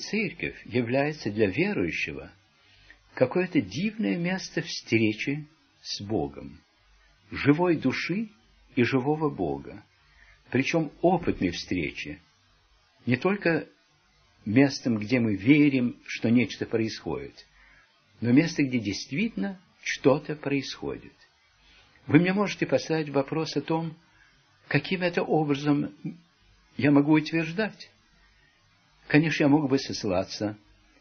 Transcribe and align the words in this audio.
Церковь 0.00 0.60
является 0.64 1.30
для 1.30 1.46
верующего 1.46 2.32
какое-то 3.14 3.60
дивное 3.60 4.16
место 4.16 4.62
встречи 4.62 5.46
с 5.82 6.00
Богом, 6.00 6.60
живой 7.30 7.76
души 7.76 8.28
и 8.76 8.82
живого 8.82 9.30
Бога, 9.30 9.84
причем 10.50 10.90
опытной 11.00 11.50
встречи, 11.50 12.20
не 13.06 13.16
только 13.16 13.68
местом, 14.44 14.98
где 14.98 15.20
мы 15.20 15.36
верим, 15.36 16.00
что 16.06 16.30
нечто 16.30 16.66
происходит, 16.66 17.46
но 18.20 18.32
место, 18.32 18.62
где 18.62 18.78
действительно 18.78 19.60
что-то 19.82 20.34
происходит. 20.34 21.14
Вы 22.06 22.20
мне 22.20 22.32
можете 22.32 22.66
поставить 22.66 23.10
вопрос 23.10 23.56
о 23.56 23.60
том, 23.60 23.96
каким 24.68 25.02
это 25.02 25.22
образом 25.22 25.94
я 26.76 26.90
могу 26.90 27.12
утверждать. 27.12 27.90
Конечно, 29.10 29.42
я 29.42 29.48
мог 29.48 29.68
бы 29.68 29.76
сослаться 29.76 30.56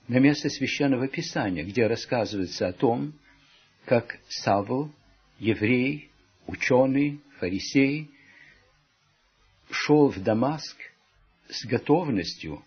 на 0.07 0.18
место 0.18 0.50
Священного 0.50 1.07
Писания, 1.07 1.64
где 1.64 1.86
рассказывается 1.86 2.68
о 2.68 2.74
том, 2.74 3.14
как 3.86 4.18
Савл, 4.28 4.92
еврей, 5.38 6.10
ученый, 6.48 7.21
фарисей, 7.37 8.10
шел 9.70 10.10
в 10.10 10.24
Дамаск 10.24 10.75
с 11.50 11.64
готовностью 11.65 12.65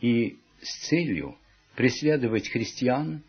и 0.00 0.38
с 0.62 0.86
целью 0.86 1.36
преследовать 1.74 2.48
христиан 2.48 3.24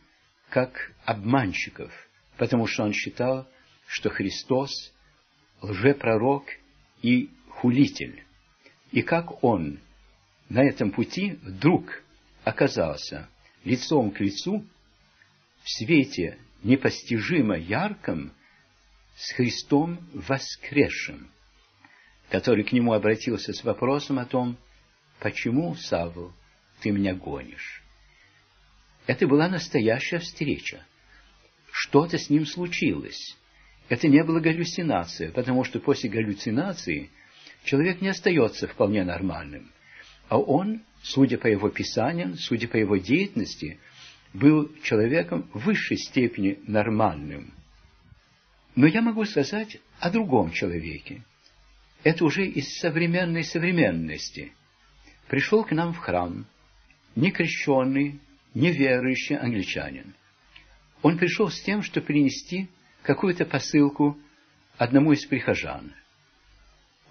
как 0.49 0.93
обманщиков, 1.05 1.91
потому 2.37 2.67
что 2.67 2.83
он 2.83 2.93
считал, 2.93 3.49
что 3.87 4.11
Христос– 4.11 4.93
лжепророк 5.63 6.45
и 7.01 7.31
хулитель. 7.49 8.23
И 8.91 9.01
как 9.01 9.43
он 9.43 9.79
на 10.49 10.63
этом 10.63 10.91
пути 10.91 11.39
вдруг 11.43 12.03
оказался 12.43 13.29
лицом 13.63 14.11
к 14.11 14.19
лицу 14.19 14.65
в 15.63 15.69
свете 15.69 16.37
непостижимо 16.63 17.57
ярком 17.57 18.31
с 19.17 19.31
Христом 19.33 19.99
воскресшим, 20.13 21.29
который 22.29 22.63
к 22.63 22.71
нему 22.71 22.93
обратился 22.93 23.51
с 23.51 23.63
вопросом 23.63 24.19
о 24.19 24.25
том, 24.25 24.57
почему, 25.19 25.75
Савл, 25.75 26.31
ты 26.81 26.91
меня 26.91 27.13
гонишь? 27.13 27.83
Это 29.07 29.27
была 29.27 29.49
настоящая 29.49 30.19
встреча. 30.19 30.85
Что-то 31.71 32.17
с 32.17 32.29
ним 32.29 32.45
случилось. 32.45 33.37
Это 33.89 34.07
не 34.07 34.23
была 34.23 34.39
галлюцинация, 34.39 35.31
потому 35.31 35.63
что 35.63 35.79
после 35.79 36.09
галлюцинации 36.09 37.09
человек 37.63 38.01
не 38.01 38.09
остается 38.09 38.67
вполне 38.67 39.03
нормальным. 39.03 39.71
А 40.29 40.37
он, 40.37 40.81
судя 41.01 41.37
по 41.37 41.47
его 41.47 41.69
писаниям, 41.69 42.35
судя 42.35 42.67
по 42.67 42.77
его 42.77 42.97
деятельности, 42.97 43.79
был 44.33 44.71
человеком 44.83 45.49
в 45.53 45.65
высшей 45.65 45.97
степени 45.97 46.59
нормальным. 46.67 47.53
Но 48.75 48.85
я 48.87 49.01
могу 49.01 49.25
сказать 49.25 49.77
о 49.99 50.11
другом 50.11 50.51
человеке. 50.51 51.23
Это 52.03 52.25
уже 52.25 52.45
из 52.45 52.77
современной 52.77 53.43
современности. 53.43 54.51
Пришел 55.27 55.63
к 55.63 55.71
нам 55.71 55.93
в 55.93 55.97
храм 55.97 56.45
некрещенный, 57.15 58.19
неверующий 58.53 59.35
англичанин. 59.35 60.13
Он 61.01 61.17
пришел 61.17 61.49
с 61.49 61.59
тем, 61.61 61.81
чтобы 61.81 62.05
принести 62.05 62.69
какую-то 63.01 63.45
посылку 63.45 64.17
одному 64.77 65.13
из 65.13 65.25
прихожан. 65.25 65.93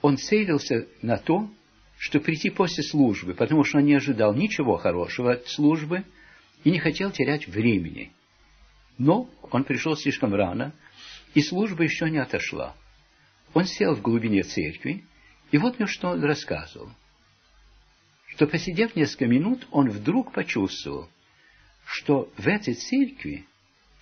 Он 0.02 0.16
целился 0.16 0.86
на 1.02 1.16
то, 1.16 1.50
что 1.98 2.20
прийти 2.20 2.50
после 2.50 2.84
службы, 2.84 3.34
потому 3.34 3.64
что 3.64 3.78
он 3.78 3.84
не 3.84 3.94
ожидал 3.94 4.34
ничего 4.34 4.76
хорошего 4.76 5.32
от 5.32 5.48
службы 5.48 6.04
и 6.64 6.70
не 6.70 6.78
хотел 6.78 7.10
терять 7.10 7.46
времени. 7.46 8.12
Но 8.98 9.30
он 9.50 9.64
пришел 9.64 9.96
слишком 9.96 10.34
рано, 10.34 10.72
и 11.34 11.42
служба 11.42 11.82
еще 11.82 12.10
не 12.10 12.18
отошла. 12.18 12.74
Он 13.54 13.64
сел 13.64 13.94
в 13.94 14.02
глубине 14.02 14.42
церкви, 14.42 15.04
и 15.50 15.58
вот 15.58 15.78
мне 15.78 15.86
что 15.86 16.08
он 16.08 16.22
рассказывал. 16.22 16.90
Что, 18.28 18.46
посидев 18.46 18.96
несколько 18.96 19.26
минут, 19.26 19.66
он 19.70 19.88
вдруг 19.88 20.32
почувствовал, 20.32 21.08
что 21.86 22.30
в 22.36 22.46
этой 22.46 22.74
церкви 22.74 23.46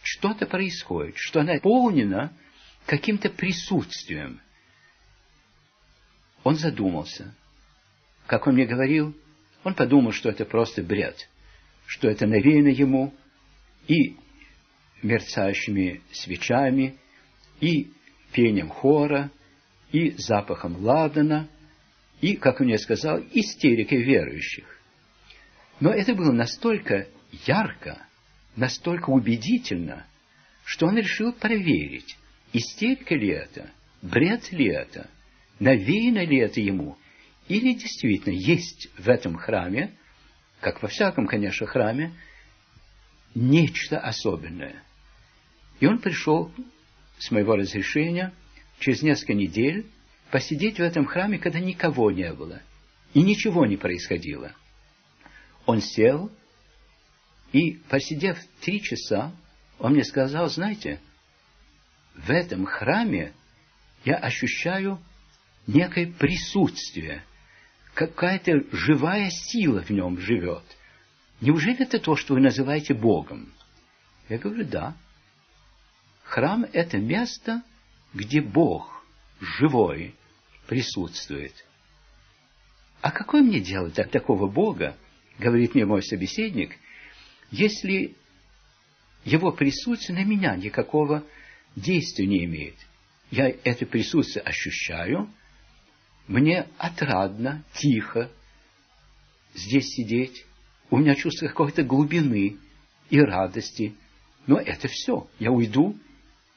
что-то 0.03 0.47
происходит, 0.47 1.17
что 1.17 1.41
она 1.41 1.55
наполнена 1.55 2.33
каким-то 2.87 3.31
присутствием. 3.31 4.41
Он 6.43 6.57
задумался. 6.57 7.35
Как 8.27 8.47
он 8.47 8.55
мне 8.55 8.67
говорил, 8.67 9.15
он 9.65 9.75
подумал, 9.75 10.13
что 10.13 10.31
это 10.31 10.45
просто 10.45 10.83
бред, 10.83 11.29
что 11.87 12.09
это 12.09 12.27
навеяно 12.27 12.69
ему 12.69 13.13
и 13.87 14.17
мерцающими 15.03 16.01
свечами, 16.13 16.97
и 17.61 17.91
пением 18.33 18.69
хора, 18.69 19.31
и 19.93 20.11
запахом 20.17 20.77
ладана, 20.83 21.49
и, 22.21 22.37
как 22.37 22.61
он 22.61 22.67
мне 22.67 22.79
сказал, 22.79 23.21
истерикой 23.33 24.03
верующих. 24.03 24.65
Но 25.81 25.91
это 25.91 26.15
было 26.15 26.33
настолько 26.33 27.07
ярко, 27.47 28.07
настолько 28.57 29.11
убедительно, 29.11 30.07
что 30.65 30.87
он 30.87 30.97
решил 30.97 31.33
проверить, 31.33 32.17
истерика 32.53 33.15
ли 33.15 33.29
это, 33.29 33.71
бред 34.01 34.51
ли 34.53 34.67
это, 34.67 35.11
навеяно 35.59 36.25
ли 36.25 36.39
это 36.39 36.61
ему, 36.61 36.97
или 37.49 37.75
действительно 37.75 38.35
есть 38.35 38.89
в 38.99 39.09
этом 39.09 39.37
храме, 39.37 39.95
как 40.61 40.83
во 40.83 40.89
всяком, 40.89 41.27
конечно, 41.27 41.67
храме, 41.67 42.13
нечто 43.35 43.99
особенное. 43.99 44.83
И 45.81 45.87
он 45.87 45.99
пришел 45.99 46.53
с 47.19 47.31
моего 47.31 47.57
разрешения 47.57 48.33
через 48.79 49.03
несколько 49.03 49.35
недель 49.35 49.87
посидеть 50.31 50.79
в 50.79 50.83
этом 50.83 51.05
храме, 51.05 51.39
когда 51.39 51.61
никого 51.61 52.11
не 52.11 52.33
было, 52.33 52.63
и 53.13 53.23
ничего 53.23 53.67
не 53.67 53.77
происходило. 53.77 54.53
Он 55.67 55.81
сел, 55.81 56.31
и, 57.53 57.75
посидев 57.89 58.39
три 58.61 58.83
часа, 58.83 59.33
он 59.79 59.93
мне 59.93 60.05
сказал, 60.05 60.49
знаете, 60.49 61.01
в 62.15 62.31
этом 62.31 62.67
храме 62.67 63.33
я 64.05 64.17
ощущаю 64.17 65.01
некое 65.67 66.07
присутствие, 66.07 67.25
какая-то 67.95 68.65
живая 68.73 69.31
сила 69.31 69.83
в 69.83 69.91
нем 69.91 70.19
живет. 70.19 70.65
Неужели 71.41 71.83
это 71.83 71.99
то, 71.99 72.17
что 72.17 72.35
вы 72.35 72.41
называете 72.41 72.95
Богом? 72.95 73.53
Я 74.29 74.39
говорю, 74.39 74.65
да. 74.65 74.97
Храм– 76.25 76.65
это 76.73 76.99
место, 76.99 77.63
где 78.13 78.41
Бог 78.41 79.05
живой 79.41 80.15
присутствует. 80.67 81.53
А 83.01 83.11
какое 83.11 83.43
мне 83.43 83.61
дело 83.61 83.89
от 83.89 84.11
такого 84.11 84.49
Бога, 84.49 84.97
говорит 85.39 85.75
мне 85.75 85.85
мой 85.85 86.03
собеседник, 86.03 86.77
если 87.51 88.17
его 89.25 89.53
присутствие 89.53 90.19
на 90.19 90.25
меня 90.25 90.57
никакого 90.57 91.25
действия 91.77 92.27
не 92.27 92.45
имеет. 92.45 92.77
Я 93.31 93.49
это 93.49 93.85
присутствие 93.85 94.43
ощущаю, 94.43 95.31
мне 96.27 96.67
отрадно, 96.79 97.65
тихо 97.75 98.31
здесь 99.55 99.87
сидеть, 99.89 100.45
у 100.91 100.99
меня 100.99 101.15
чувство 101.15 101.49
какой-то 101.49 101.83
глубины 101.83 102.57
и 103.11 103.21
радости, 103.21 103.95
но 104.47 104.59
это 104.59 104.89
все, 104.89 105.29
я 105.39 105.51
уйду, 105.51 105.97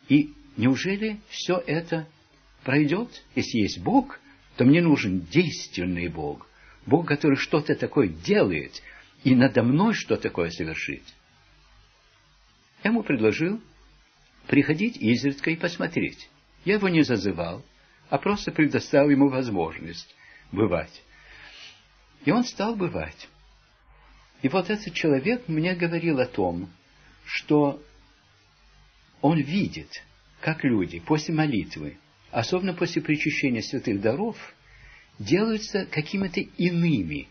и 0.09 0.33
неужели 0.55 1.19
все 1.29 1.57
это 1.57 2.07
пройдет? 2.63 3.23
Если 3.35 3.59
есть 3.59 3.79
Бог, 3.79 4.19
то 4.55 4.65
мне 4.65 4.81
нужен 4.81 5.21
действенный 5.21 6.07
Бог, 6.07 6.47
Бог, 6.85 7.07
который 7.07 7.37
что-то 7.37 7.75
такое 7.75 8.07
делает– 8.07 8.81
и 9.23 9.35
надо 9.35 9.63
мной 9.63 9.93
что 9.93 10.15
такое 10.17 10.49
совершить. 10.51 11.03
Я 12.83 12.91
ему 12.91 13.03
предложил 13.03 13.61
приходить 14.47 14.97
изредка 14.97 15.51
и 15.51 15.55
посмотреть. 15.55 16.29
Я 16.63 16.75
его 16.75 16.87
не 16.87 17.01
зазывал, 17.01 17.63
а 18.09 18.17
просто 18.17 18.51
предоставил 18.51 19.09
ему 19.09 19.29
возможность 19.29 20.15
бывать. 20.51 21.03
И 22.25 22.31
он 22.31 22.43
стал 22.43 22.75
бывать. 22.75 23.27
И 24.41 24.49
вот 24.49 24.69
этот 24.69 24.93
человек 24.93 25.47
мне 25.47 25.75
говорил 25.75 26.19
о 26.19 26.25
том, 26.25 26.69
что 27.25 27.81
он 29.21 29.39
видит, 29.39 30.03
как 30.41 30.63
люди 30.63 30.99
после 30.99 31.33
молитвы, 31.33 31.97
особенно 32.31 32.73
после 32.73 33.01
причащения 33.01 33.61
святых 33.61 33.99
даров, 33.99 34.37
делаются 35.19 35.85
какими-то 35.85 36.39
иными, 36.39 37.27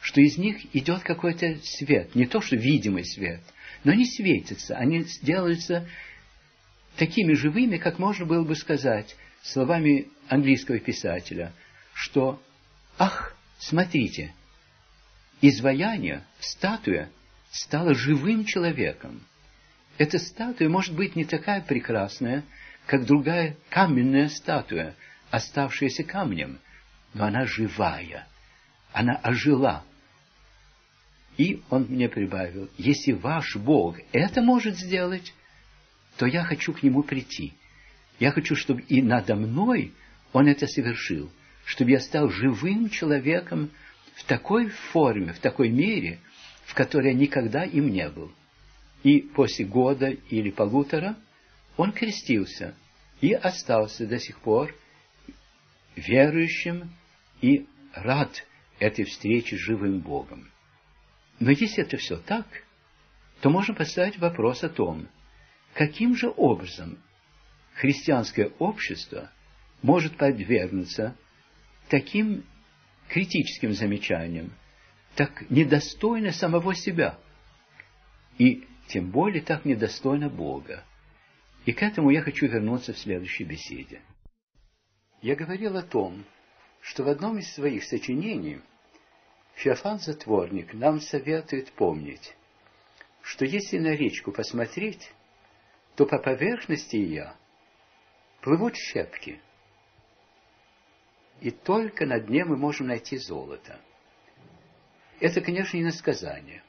что 0.00 0.20
из 0.20 0.38
них 0.38 0.74
идет 0.74 1.02
какой-то 1.02 1.58
свет, 1.62 2.14
не 2.14 2.26
то 2.26 2.40
что 2.40 2.56
видимый 2.56 3.04
свет, 3.04 3.42
но 3.84 3.92
они 3.92 4.06
светятся, 4.06 4.76
они 4.76 5.04
делаются 5.22 5.86
такими 6.96 7.34
живыми, 7.34 7.76
как 7.76 7.98
можно 7.98 8.24
было 8.24 8.44
бы 8.44 8.56
сказать 8.56 9.14
словами 9.42 10.08
английского 10.28 10.78
писателя, 10.78 11.52
что 11.94 12.42
«Ах, 12.98 13.34
смотрите, 13.58 14.34
изваяние, 15.40 16.24
статуя, 16.38 17.10
стала 17.50 17.94
живым 17.94 18.44
человеком. 18.44 19.22
Эта 19.98 20.18
статуя 20.18 20.68
может 20.68 20.94
быть 20.94 21.16
не 21.16 21.24
такая 21.24 21.60
прекрасная, 21.60 22.44
как 22.86 23.04
другая 23.04 23.56
каменная 23.68 24.28
статуя, 24.28 24.94
оставшаяся 25.30 26.04
камнем, 26.04 26.60
но 27.14 27.24
она 27.26 27.44
живая, 27.46 28.26
она 28.92 29.16
ожила. 29.16 29.84
И 31.36 31.62
он 31.70 31.86
мне 31.88 32.08
прибавил, 32.08 32.68
если 32.76 33.12
ваш 33.12 33.56
Бог 33.56 33.96
это 34.12 34.42
может 34.42 34.76
сделать, 34.76 35.32
то 36.16 36.26
я 36.26 36.44
хочу 36.44 36.72
к 36.72 36.82
нему 36.82 37.02
прийти. 37.02 37.54
Я 38.20 38.32
хочу, 38.32 38.54
чтобы 38.54 38.82
и 38.82 39.02
надо 39.02 39.34
мной 39.34 39.94
он 40.32 40.46
это 40.46 40.66
совершил, 40.66 41.32
чтобы 41.64 41.90
я 41.90 42.00
стал 42.00 42.28
живым 42.28 42.90
человеком 42.90 43.70
в 44.14 44.24
такой 44.24 44.68
форме, 44.68 45.32
в 45.32 45.40
такой 45.40 45.70
мере, 45.70 46.20
в 46.66 46.74
которой 46.74 47.12
я 47.12 47.14
никогда 47.14 47.64
им 47.64 47.90
не 47.90 48.08
был. 48.10 48.30
И 49.02 49.20
после 49.20 49.64
года 49.64 50.10
или 50.10 50.50
полутора 50.50 51.16
он 51.78 51.92
крестился 51.92 52.74
и 53.22 53.32
остался 53.32 54.06
до 54.06 54.20
сих 54.20 54.38
пор 54.40 54.74
верующим 55.96 56.92
и 57.40 57.66
рад 57.94 58.46
этой 58.78 59.06
встрече 59.06 59.56
с 59.56 59.60
живым 59.60 60.00
Богом. 60.00 60.50
Но 61.38 61.50
если 61.50 61.82
это 61.82 61.96
все 61.96 62.18
так, 62.18 62.46
то 63.40 63.48
можно 63.48 63.72
поставить 63.72 64.18
вопрос 64.18 64.62
о 64.62 64.68
том, 64.68 65.08
каким 65.72 66.14
же 66.14 66.30
образом 66.36 66.98
христианское 67.80 68.52
общество 68.58 69.30
может 69.80 70.18
подвергнуться 70.18 71.16
таким 71.88 72.44
критическим 73.08 73.72
замечаниям, 73.72 74.52
так 75.16 75.48
недостойно 75.48 76.30
самого 76.30 76.74
себя, 76.74 77.18
и 78.36 78.66
тем 78.88 79.10
более 79.10 79.42
так 79.42 79.64
недостойно 79.64 80.28
Бога. 80.28 80.84
И 81.64 81.72
к 81.72 81.82
этому 81.82 82.10
я 82.10 82.20
хочу 82.20 82.48
вернуться 82.48 82.92
в 82.92 82.98
следующей 82.98 83.44
беседе. 83.44 84.02
Я 85.22 85.34
говорил 85.34 85.74
о 85.78 85.82
том, 85.82 86.26
что 86.82 87.04
в 87.04 87.08
одном 87.08 87.38
из 87.38 87.50
своих 87.54 87.84
сочинений 87.84 88.60
Феофан 89.54 90.00
Затворник 90.00 90.74
нам 90.74 91.00
советует 91.00 91.72
помнить, 91.72 92.34
что 93.22 93.46
если 93.46 93.78
на 93.78 93.94
речку 93.94 94.32
посмотреть, 94.32 95.10
то 95.96 96.04
по 96.04 96.18
поверхности 96.18 96.96
ее 96.96 97.34
плывут 98.40 98.76
щепки, 98.76 99.40
и 101.40 101.50
только 101.50 102.06
на 102.06 102.20
дне 102.20 102.44
мы 102.44 102.56
можем 102.56 102.88
найти 102.88 103.16
золото. 103.16 103.80
Это, 105.20 105.40
конечно, 105.40 105.76
не 105.76 105.84
насказание, 105.84 106.62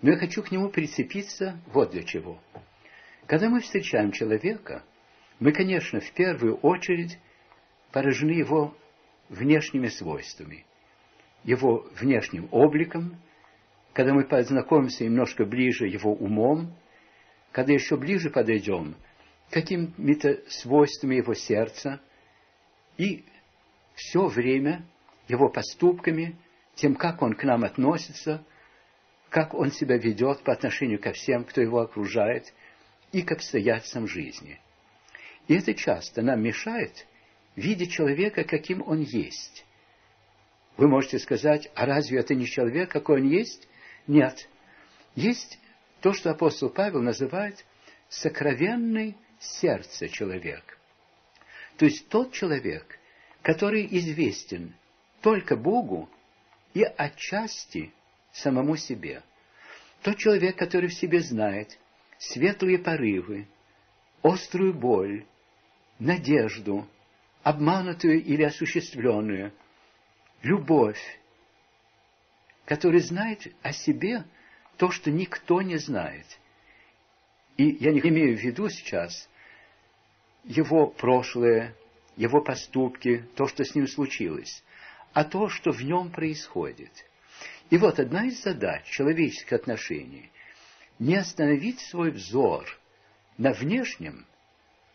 но 0.00 0.10
я 0.10 0.16
хочу 0.16 0.42
к 0.42 0.50
нему 0.50 0.70
прицепиться 0.70 1.60
вот 1.66 1.90
для 1.90 2.02
чего. 2.02 2.38
Когда 3.26 3.48
мы 3.48 3.60
встречаем 3.60 4.12
человека, 4.12 4.82
мы, 5.38 5.52
конечно, 5.52 6.00
в 6.00 6.12
первую 6.12 6.56
очередь 6.56 7.18
поражены 7.92 8.32
его 8.32 8.76
внешними 9.28 9.88
свойствами, 9.88 10.64
его 11.44 11.86
внешним 11.98 12.48
обликом, 12.50 13.16
когда 13.92 14.14
мы 14.14 14.24
познакомимся 14.24 15.04
немножко 15.04 15.44
ближе 15.44 15.86
его 15.86 16.12
умом, 16.14 16.74
когда 17.50 17.72
еще 17.72 17.96
ближе 17.96 18.30
подойдем 18.30 18.96
к 19.52 19.54
каким-то 19.54 20.40
свойствами 20.48 21.16
его 21.16 21.34
сердца 21.34 22.00
и 22.96 23.26
все 23.94 24.26
время 24.26 24.82
его 25.28 25.50
поступками, 25.50 26.38
тем, 26.74 26.94
как 26.94 27.20
он 27.20 27.34
к 27.34 27.44
нам 27.44 27.62
относится, 27.62 28.42
как 29.28 29.52
он 29.52 29.70
себя 29.70 29.98
ведет 29.98 30.42
по 30.42 30.54
отношению 30.54 30.98
ко 30.98 31.12
всем, 31.12 31.44
кто 31.44 31.60
его 31.60 31.80
окружает, 31.80 32.54
и 33.12 33.20
к 33.20 33.32
обстоятельствам 33.32 34.08
жизни. 34.08 34.58
И 35.48 35.54
это 35.54 35.74
часто 35.74 36.22
нам 36.22 36.42
мешает 36.42 37.06
видеть 37.54 37.92
человека, 37.92 38.44
каким 38.44 38.80
он 38.80 39.02
есть. 39.02 39.66
Вы 40.78 40.88
можете 40.88 41.18
сказать, 41.18 41.70
а 41.74 41.84
разве 41.84 42.20
это 42.20 42.34
не 42.34 42.46
человек, 42.46 42.90
какой 42.90 43.20
он 43.20 43.28
есть? 43.28 43.68
Нет. 44.06 44.48
Есть 45.14 45.58
то, 46.00 46.14
что 46.14 46.30
апостол 46.30 46.70
Павел 46.70 47.02
называет 47.02 47.66
сокровенный 48.08 49.14
сердце 49.42 50.08
человек. 50.08 50.78
То 51.76 51.84
есть 51.86 52.08
тот 52.08 52.32
человек, 52.32 52.98
который 53.42 53.86
известен 53.90 54.74
только 55.20 55.56
Богу 55.56 56.08
и 56.74 56.82
отчасти 56.82 57.92
самому 58.32 58.76
себе. 58.76 59.22
Тот 60.02 60.16
человек, 60.16 60.56
который 60.56 60.88
в 60.88 60.94
себе 60.94 61.20
знает 61.20 61.78
светлые 62.18 62.78
порывы, 62.78 63.46
острую 64.22 64.74
боль, 64.74 65.26
надежду, 65.98 66.88
обманутую 67.42 68.22
или 68.22 68.42
осуществленную, 68.42 69.52
любовь, 70.42 71.00
который 72.64 73.00
знает 73.00 73.52
о 73.62 73.72
себе 73.72 74.24
то, 74.76 74.90
что 74.90 75.10
никто 75.10 75.62
не 75.62 75.76
знает. 75.76 76.26
И 77.56 77.64
я 77.64 77.92
не 77.92 78.00
имею 78.00 78.36
в 78.36 78.40
виду 78.40 78.68
сейчас 78.68 79.28
его 80.44 80.86
прошлое, 80.86 81.74
его 82.16 82.40
поступки, 82.40 83.24
то, 83.36 83.46
что 83.46 83.64
с 83.64 83.74
ним 83.74 83.86
случилось, 83.86 84.62
а 85.12 85.24
то, 85.24 85.48
что 85.48 85.72
в 85.72 85.82
нем 85.82 86.10
происходит. 86.10 86.92
И 87.70 87.78
вот 87.78 87.98
одна 87.98 88.26
из 88.26 88.42
задач 88.42 88.84
человеческих 88.84 89.52
отношений– 89.52 90.30
не 91.02 91.16
остановить 91.16 91.80
свой 91.80 92.12
взор 92.12 92.64
на 93.36 93.52
внешнем, 93.52 94.24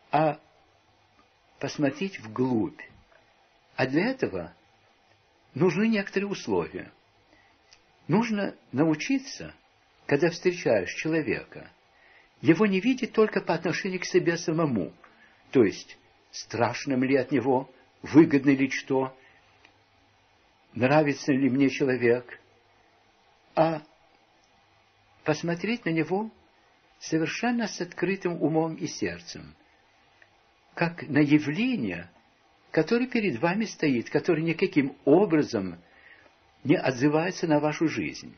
а 0.09 0.39
посмотреть 1.59 2.19
вглубь. 2.19 2.79
А 3.75 3.85
для 3.88 4.07
этого 4.07 4.53
нужны 5.53 5.89
некоторые 5.89 6.29
условия. 6.29 6.91
Нужно 8.07 8.55
научиться, 8.71 9.53
когда 10.05 10.29
встречаешь 10.29 10.94
человека, 10.94 11.69
его 12.39 12.65
не 12.65 12.79
видеть 12.79 13.11
только 13.11 13.41
по 13.41 13.53
отношению 13.53 13.99
к 13.99 14.05
себе 14.05 14.38
самому, 14.38 14.94
то 15.51 15.63
есть 15.63 15.97
страшным 16.31 17.03
ли 17.03 17.15
от 17.15 17.31
него, 17.31 17.69
выгодно 18.01 18.51
ли 18.51 18.69
что, 18.69 19.15
нравится 20.73 21.31
ли 21.31 21.49
мне 21.49 21.69
человек, 21.69 22.39
а 23.55 23.81
посмотреть 25.23 25.85
на 25.85 25.89
него 25.89 26.31
совершенно 26.99 27.68
с 27.68 27.81
открытым 27.81 28.42
умом 28.42 28.75
и 28.75 28.87
сердцем– 28.87 29.56
как 30.77 31.09
на 31.09 31.18
явление, 31.18 32.07
которое 32.69 33.07
перед 33.07 33.39
вами 33.39 33.66
стоит, 33.66 34.11
которое 34.11 34.44
никаким 34.44 34.95
образом 35.06 35.81
не 36.63 36.75
отзывается 36.75 37.47
на 37.47 37.59
вашу 37.59 37.87
жизнь. 37.87 38.37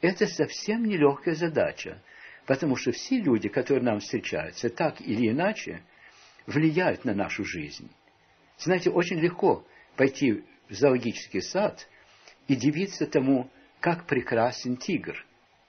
Это 0.00 0.26
совсем 0.26 0.84
нелегкая 0.84 1.36
задача, 1.36 2.02
потому 2.46 2.74
что 2.74 2.90
все 2.90 3.20
люди, 3.20 3.48
которые 3.48 3.84
нам 3.84 4.00
встречаются, 4.00 4.70
так 4.70 5.00
или 5.00 5.30
иначе, 5.30 5.84
влияют 6.46 7.04
на 7.04 7.14
нашу 7.14 7.44
жизнь. 7.44 7.90
Знаете, 8.58 8.90
очень 8.90 9.18
легко 9.18 9.66
пойти 9.96 10.44
в 10.68 10.74
зоологический 10.74 11.42
сад 11.42 11.88
и 12.48 12.56
дивиться 12.56 13.06
тому, 13.06 13.50
как 13.80 14.06
прекрасен 14.06 14.76
тигр, 14.76 15.24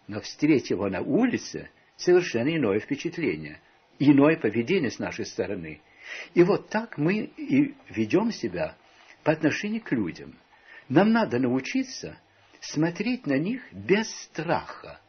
но 0.07 0.21
встретить 0.21 0.69
его 0.71 0.89
на 0.89 1.01
улице– 1.01 1.69
совершенно 1.97 2.55
иное 2.55 2.79
впечатление– 2.79 3.59
иное 3.99 4.37
поведение 4.37 4.89
с 4.89 4.99
нашей 4.99 5.25
стороны. 5.25 5.81
И 6.33 6.43
вот 6.43 6.69
так 6.69 6.97
мы 6.97 7.31
и 7.37 7.75
ведем 7.89 8.31
себя 8.31 8.75
по 9.23 9.31
отношению 9.31 9.81
к 9.81 9.91
людям. 9.91 10.35
Нам 10.89 11.11
надо 11.11 11.39
научиться 11.39 12.17
смотреть 12.59 13.25
на 13.25 13.37
них 13.37 13.61
без 13.71 14.09
страха, 14.09 14.99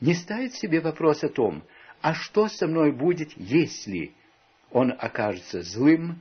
не 0.00 0.14
ставить 0.14 0.54
себе 0.54 0.80
вопрос 0.80 1.24
о 1.24 1.28
том, 1.28 1.62
а 2.00 2.14
что 2.14 2.48
со 2.48 2.66
мной 2.66 2.92
будет, 2.92 3.32
если 3.36 4.14
он 4.70 4.92
окажется 4.98 5.62
злым, 5.62 6.20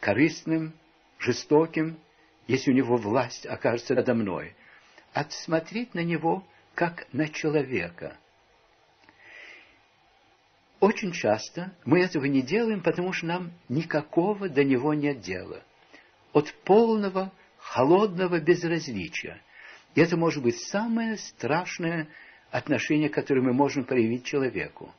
корыстным, 0.00 0.72
жестоким, 1.18 1.98
если 2.46 2.70
у 2.70 2.74
него 2.74 2.96
власть 2.96 3.46
окажется 3.46 3.94
надо 3.94 4.14
мной, 4.14 4.54
а 5.12 5.24
смотреть 5.30 5.94
на 5.94 6.00
него 6.04 6.46
как 6.74 7.06
на 7.12 7.28
человека– 7.28 8.16
очень 10.80 11.12
часто 11.12 11.72
мы 11.84 12.00
этого 12.00 12.26
не 12.26 12.42
делаем, 12.42 12.82
потому 12.82 13.12
что 13.12 13.26
нам 13.26 13.52
никакого 13.68 14.48
до 14.48 14.62
него 14.62 14.92
нет 14.92 15.20
дела. 15.20 15.62
От 16.32 16.52
полного, 16.64 17.32
холодного 17.58 18.40
безразличия. 18.40 19.40
И 19.94 20.00
это 20.00 20.16
может 20.16 20.42
быть 20.42 20.60
самое 20.60 21.16
страшное 21.16 22.08
отношение, 22.50 23.08
которое 23.08 23.40
мы 23.40 23.54
можем 23.54 23.84
проявить 23.84 24.24
человеку. 24.24 24.92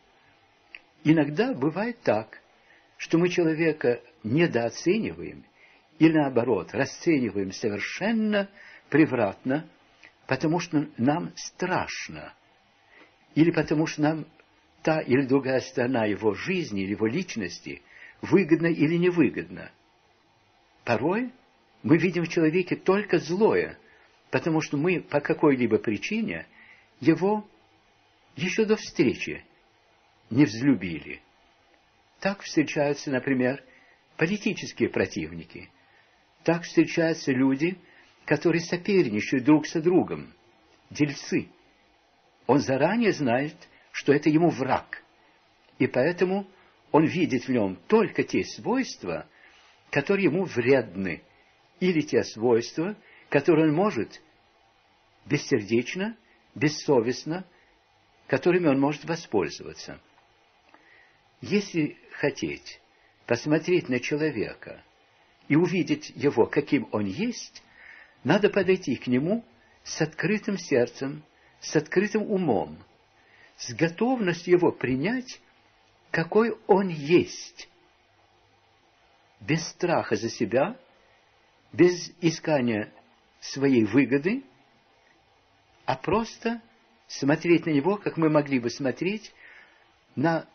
Иногда 1.04 1.54
бывает 1.54 2.02
так, 2.02 2.42
что 2.98 3.18
мы 3.18 3.30
человека 3.30 4.02
недооцениваем 4.24 5.46
или 6.00 6.14
наоборот 6.14 6.74
расцениваем 6.74 7.52
совершенно 7.52 8.50
превратно, 8.90 9.70
потому 10.28 10.60
что 10.60 10.88
нам 10.98 11.32
страшно, 11.36 12.34
или 13.36 13.52
потому 13.52 13.88
что 13.88 14.02
нам 14.02 14.26
та 14.84 15.00
или 15.00 15.26
другая 15.26 15.60
сторона 15.60 16.06
его 16.06 16.34
жизни 16.34 16.82
или 16.82 16.92
его 16.92 17.08
личности 17.08 17.82
выгодна 18.22 18.68
или 18.68 18.96
невыгодна. 18.96 19.72
Порой 20.84 21.32
мы 21.84 21.98
видим 21.98 22.24
в 22.24 22.30
человеке 22.30 22.76
только 22.76 23.20
злое, 23.20 23.78
потому 24.32 24.62
что 24.62 24.78
мы 24.78 25.02
по 25.02 25.20
какой-либо 25.20 25.78
причине 25.78 26.48
его 27.00 27.48
еще 28.36 28.66
до 28.66 28.76
встречи 28.76 29.44
не 30.30 30.46
взлюбили. 30.46 31.22
Так 32.20 32.42
встречаются, 32.42 33.12
например, 33.12 33.64
политические 34.18 34.90
противники. 34.90 35.70
Так 36.44 36.64
встречаются 36.64 37.32
люди, 37.32 37.78
которые 38.26 38.62
соперничают 38.62 39.46
друг 39.46 39.68
со 39.68 39.82
другом, 39.82 40.34
дельцы. 40.90 41.50
Он 42.48 42.60
заранее 42.60 43.12
знает, 43.12 43.56
что 43.92 44.14
это 44.14 44.30
ему 44.30 44.50
враг, 44.50 45.04
и 45.80 45.88
поэтому 45.88 46.48
он 46.92 47.06
видит 47.06 47.46
в 47.46 47.50
нем 47.50 47.78
только 47.88 48.24
те 48.24 48.44
свойства, 48.44 49.28
которые 49.92 50.26
ему 50.26 50.46
вредны, 50.46 51.24
или 51.80 52.02
те 52.02 52.24
свойства, 52.24 52.96
которые 53.30 53.68
он 53.68 53.76
может 53.76 54.22
бессердечно, 55.26 56.18
бессовестно, 56.56 57.46
которыми 58.28 58.68
он 58.68 58.80
может 58.80 59.06
воспользоваться. 59.06 60.02
Если 61.42 61.98
хотеть 62.14 62.80
посмотреть 63.26 63.90
на 63.90 64.00
человека 64.00 64.84
и 65.48 65.56
увидеть 65.56 66.12
его, 66.16 66.48
каким 66.48 66.88
он 66.92 67.06
есть, 67.06 67.64
надо 68.24 68.50
подойти 68.50 68.96
к 68.96 69.08
нему 69.08 69.46
с 69.84 70.02
открытым 70.02 70.58
сердцем, 70.58 71.24
с 71.60 71.76
открытым 71.76 72.24
умом, 72.24 72.78
с 73.58 73.74
готовностью 73.74 74.54
его 74.54 74.72
принять, 74.72 75.40
какой 76.12 76.58
он 76.68 76.88
есть, 76.88 77.70
без 79.40 79.68
страха 79.68 80.16
за 80.16 80.30
себя, 80.30 80.78
без 81.72 82.12
искания 82.22 82.92
своей 83.40 83.84
выгоды, 83.86 84.44
а 85.86 85.96
просто 85.96 86.62
смотреть 87.08 87.66
на 87.66 87.70
него, 87.70 87.98
как 87.98 88.18
мы 88.18 88.30
могли 88.30 88.60
бы 88.60 88.70
смотреть 88.70 89.32
на 90.16 90.48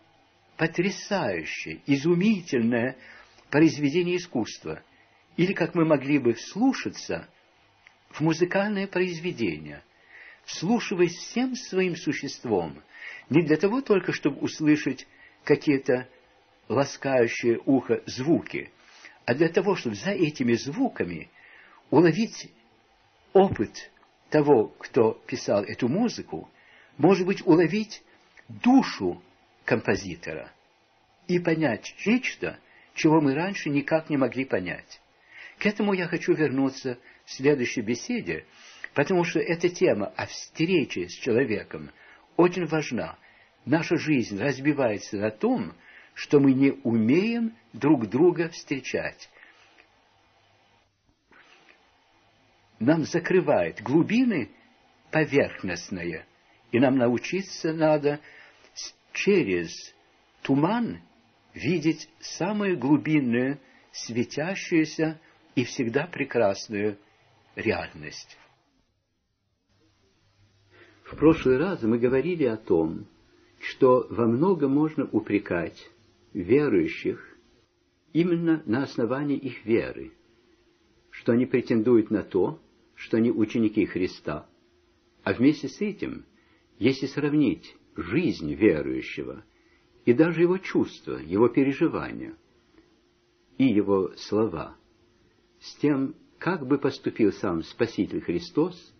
потрясающее, 0.62 1.80
изумительное 1.86 2.96
произведение 3.50 4.16
искусства, 4.16 4.80
или 5.36 5.54
как 5.54 5.74
мы 5.74 5.84
могли 5.84 6.20
бы 6.20 6.34
вслушаться 6.34 7.28
в 8.10 8.20
музыкальное 8.20 8.86
произведение, 8.86 9.82
вслушиваясь 10.44 11.16
всем 11.16 11.56
своим 11.56 11.96
существом, 11.96 12.80
не 13.28 13.42
для 13.42 13.56
того 13.56 13.80
только, 13.80 14.12
чтобы 14.12 14.38
услышать 14.38 15.08
какие-то 15.42 16.08
ласкающие 16.68 17.58
ухо 17.66 18.00
звуки, 18.06 18.70
а 19.24 19.34
для 19.34 19.48
того, 19.48 19.74
чтобы 19.74 19.96
за 19.96 20.12
этими 20.12 20.52
звуками 20.52 21.28
уловить 21.90 22.52
опыт 23.32 23.90
того, 24.30 24.68
кто 24.78 25.14
писал 25.26 25.64
эту 25.64 25.88
музыку, 25.88 26.48
может 26.98 27.26
быть, 27.26 27.44
уловить 27.44 28.04
душу 28.48 29.20
композитора 29.64 30.52
и 31.28 31.38
понять 31.38 31.94
нечто, 32.04 32.58
чего 32.94 33.20
мы 33.20 33.34
раньше 33.34 33.70
никак 33.70 34.10
не 34.10 34.16
могли 34.16 34.44
понять. 34.44 35.00
К 35.58 35.66
этому 35.66 35.92
я 35.92 36.06
хочу 36.06 36.34
вернуться 36.34 36.98
в 37.24 37.30
следующей 37.30 37.82
беседе, 37.82 38.46
потому 38.94 39.24
что 39.24 39.38
эта 39.38 39.68
тема 39.68 40.12
о 40.16 40.26
встрече 40.26 41.08
с 41.08 41.12
человеком 41.12 41.90
очень 42.36 42.66
важна. 42.66 43.16
Наша 43.64 43.96
жизнь 43.96 44.38
разбивается 44.38 45.16
на 45.16 45.30
том, 45.30 45.74
что 46.14 46.40
мы 46.40 46.52
не 46.52 46.72
умеем 46.82 47.56
друг 47.72 48.08
друга 48.08 48.48
встречать. 48.48 49.30
Нам 52.78 53.04
закрывает 53.04 53.80
глубины 53.80 54.50
поверхностное, 55.12 56.26
и 56.72 56.80
нам 56.80 56.96
научиться 56.96 57.72
надо 57.72 58.18
через 59.12 59.94
туман 60.42 61.00
видеть 61.54 62.08
самую 62.20 62.78
глубинную, 62.78 63.60
светящуюся 63.92 65.20
и 65.54 65.64
всегда 65.64 66.06
прекрасную 66.06 66.98
реальность. 67.54 68.38
В 71.04 71.16
прошлый 71.16 71.58
раз 71.58 71.82
мы 71.82 71.98
говорили 71.98 72.44
о 72.44 72.56
том, 72.56 73.06
что 73.60 74.06
во 74.08 74.26
многом 74.26 74.72
можно 74.72 75.04
упрекать 75.04 75.90
верующих 76.32 77.36
именно 78.12 78.62
на 78.66 78.84
основании 78.84 79.36
их 79.36 79.64
веры, 79.64 80.12
что 81.10 81.32
они 81.32 81.44
претендуют 81.46 82.10
на 82.10 82.22
то, 82.22 82.60
что 82.94 83.18
они 83.18 83.30
ученики 83.30 83.84
Христа. 83.84 84.48
А 85.22 85.34
вместе 85.34 85.68
с 85.68 85.80
этим, 85.80 86.24
если 86.78 87.06
сравнить 87.06 87.76
жизнь 87.96 88.52
верующего 88.54 89.44
и 90.04 90.12
даже 90.12 90.42
его 90.42 90.58
чувства, 90.58 91.18
его 91.18 91.48
переживания 91.48 92.36
и 93.58 93.64
его 93.64 94.12
слова 94.16 94.76
с 95.60 95.76
тем, 95.76 96.14
как 96.38 96.66
бы 96.66 96.78
поступил 96.78 97.32
сам 97.32 97.62
Спаситель 97.62 98.20
Христос, 98.20 98.92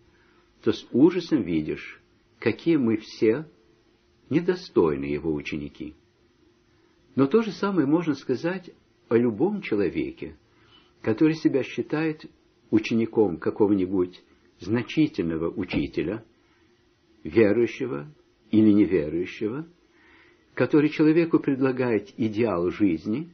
то 0.62 0.72
с 0.72 0.87
ужасом 0.92 1.42
видишь, 1.42 2.00
какие 2.38 2.76
мы 2.76 2.99
все 2.99 3.46
недостойны 4.30 5.06
его 5.06 5.32
ученики. 5.32 5.94
Но 7.16 7.26
то 7.26 7.42
же 7.42 7.50
самое 7.52 7.87
можно 7.87 8.14
сказать 8.14 8.70
о 9.08 9.16
любом 9.16 9.61
человеке, 9.61 10.37
который 11.02 11.34
себя 11.34 11.62
считает 11.62 12.25
учеником 12.70 13.37
какого-нибудь 13.37 14.22
значительного 14.61 15.50
учителя, 15.50 16.25
верующего 17.25 18.06
или 18.52 18.71
неверующего, 18.71 19.66
который 20.54 20.90
человеку 20.90 21.40
предлагает 21.40 22.12
идеал 22.18 22.71
жизни 22.71 23.30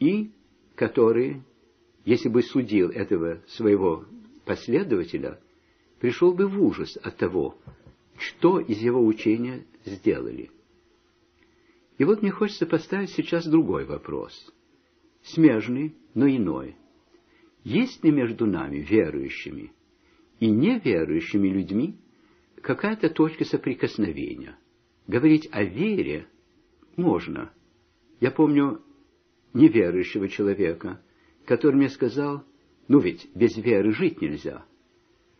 и 0.00 0.32
который, 0.74 1.42
если 2.04 2.30
бы 2.30 2.42
судил 2.42 2.88
этого 2.88 3.42
своего 3.46 4.06
последователя, 4.46 5.38
пришел 6.00 6.32
бы 6.32 6.48
в 6.48 6.60
ужас 6.60 6.96
от 7.02 7.18
того, 7.18 7.58
что 8.18 8.58
из 8.58 8.78
его 8.78 9.04
учения 9.04 9.66
сделали. 9.84 10.50
И 11.98 12.04
вот 12.04 12.22
мне 12.22 12.30
хочется 12.30 12.64
поставить 12.64 13.10
сейчас 13.10 13.46
другой 13.46 13.84
вопрос, 13.84 14.32
смежный, 15.22 15.94
но 16.14 16.26
иной. 16.26 16.76
Есть 17.62 18.02
ли 18.02 18.10
между 18.10 18.46
нами, 18.46 18.78
верующими 18.78 19.74
и 20.38 20.48
неверующими 20.48 21.48
людьми, 21.48 21.98
какая-то 22.62 23.10
точка 23.10 23.44
соприкосновения. 23.44 24.56
Говорить 25.06 25.48
о 25.50 25.64
вере 25.64 26.26
можно. 26.96 27.52
Я 28.20 28.30
помню 28.30 28.80
неверующего 29.52 30.28
человека, 30.28 31.00
который 31.46 31.76
мне 31.76 31.88
сказал, 31.88 32.44
ну 32.88 32.98
ведь 33.00 33.28
без 33.34 33.56
веры 33.56 33.92
жить 33.92 34.20
нельзя. 34.20 34.64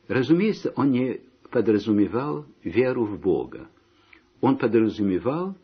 Разумеется, 0.09 0.73
он 0.77 0.91
не 0.91 1.21
подразумевал 1.51 2.47
веру 2.65 3.05
в 3.05 3.21
Бога. 3.21 3.69
Он 4.41 4.57
подразумевал 4.57 5.57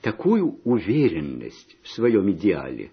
такую 0.00 0.60
уверенность 0.64 1.76
в 1.82 1.88
своем 1.88 2.30
идеале, 2.32 2.92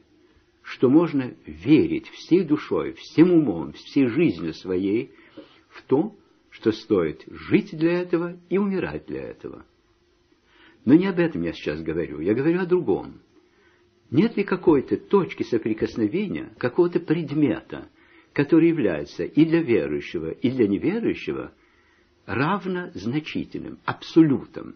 что 0.62 0.90
можно 0.90 1.34
верить 1.46 2.08
всей 2.10 2.44
душой, 2.44 2.94
всем 2.94 3.32
умом, 3.32 3.74
всей 3.74 4.08
жизнью 4.08 4.54
своей 4.54 5.12
в 5.70 5.84
то, 5.84 6.16
что 6.50 6.72
стоит 6.72 7.24
жить 7.28 7.78
для 7.78 8.02
этого 8.02 8.38
и 8.50 8.58
умирать 8.58 9.06
для 9.06 9.22
этого. 9.22 9.66
Но 10.86 10.94
не 10.94 11.08
об 11.08 11.20
этом 11.20 11.42
я 11.44 11.54
сейчас 11.54 11.82
говорю, 11.82 12.20
я 12.20 12.34
говорю 12.34 12.62
о 12.62 12.66
другом. 12.66 13.22
Нет 14.10 14.38
ли 14.38 14.44
какой-то 14.44 14.98
точки 14.98 15.44
соприкосновения, 15.44 16.52
какого-то 16.58 17.00
предмета, 17.00 17.90
который 18.34 18.70
является 18.70 19.24
и 19.24 19.46
для 19.46 19.62
верующего, 19.62 20.32
и 20.32 20.50
для 20.50 20.68
неверующего 20.68 21.54
равно 22.26 22.90
значительным, 22.96 23.80
абсолютом? 23.86 24.76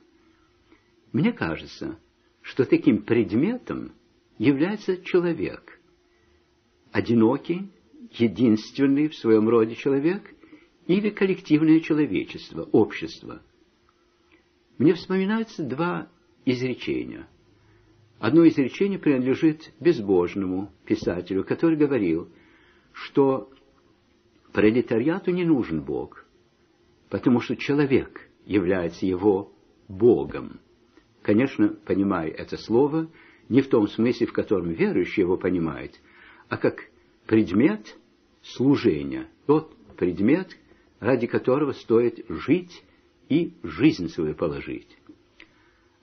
Мне 1.11 1.31
кажется, 1.31 1.97
что 2.41 2.65
таким 2.65 3.03
предметом 3.03 3.93
является 4.37 5.01
человек. 5.03 5.79
Одинокий, 6.91 7.71
единственный 8.11 9.07
в 9.07 9.15
своем 9.15 9.49
роде 9.49 9.75
человек– 9.75 10.29
или 10.87 11.09
коллективное 11.09 11.79
человечество, 11.79 12.63
общество. 12.71 13.41
Мне 14.77 14.93
вспоминаются 14.93 15.63
два 15.63 16.09
изречения. 16.45 17.27
Одно 18.19 18.47
изречение 18.47 18.99
принадлежит 18.99 19.71
безбожному 19.79 20.71
писателю, 20.85 21.43
который 21.43 21.77
говорил, 21.77 22.29
что 22.93 23.51
пролетариату 24.51 25.31
не 25.31 25.43
нужен 25.43 25.81
Бог, 25.81 26.25
потому 27.09 27.41
что 27.41 27.55
человек 27.55 28.29
является 28.45 29.05
его 29.05 29.51
Богом. 29.87 30.59
Конечно, 31.21 31.69
понимая 31.69 32.29
это 32.29 32.57
слово, 32.57 33.09
не 33.49 33.61
в 33.61 33.69
том 33.69 33.87
смысле, 33.87 34.27
в 34.27 34.33
котором 34.33 34.71
верующий 34.71 35.21
его 35.21 35.37
понимает, 35.37 35.99
а 36.49 36.57
как 36.57 36.89
предмет 37.25 37.97
служения. 38.41 39.27
Тот 39.47 39.75
предмет, 39.95 40.57
ради 41.03 41.27
которого 41.27 41.73
стоит 41.73 42.25
жить 42.29 42.81
и 43.27 43.53
жизнь 43.61 44.07
свою 44.07 44.35
положить. 44.35 44.87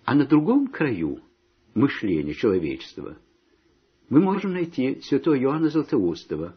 А 0.04 0.14
на 0.14 0.26
другом 0.26 0.66
краю 0.66 1.22
мышления 1.74 2.34
человечества 2.34 3.16
мы 4.10 4.20
можем 4.20 4.52
найти 4.52 5.00
святого 5.00 5.38
Иоанна 5.38 5.70
Златоустова, 5.70 6.54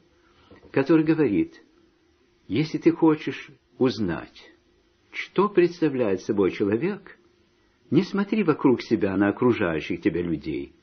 который 0.72 1.06
говорит, 1.06 1.64
если 2.50 2.80
ты 2.80 2.92
хочешь 2.92 3.50
узнать, 3.78 4.52
что 5.12 5.48
представляет 5.48 6.20
собой 6.22 6.52
человек, 6.52 7.18
не 7.92 8.04
смотри 8.04 8.44
вокруг 8.44 8.82
себя 8.82 9.16
на 9.16 9.30
окружающих 9.30 10.02
тебя 10.02 10.22
людей, 10.22 10.74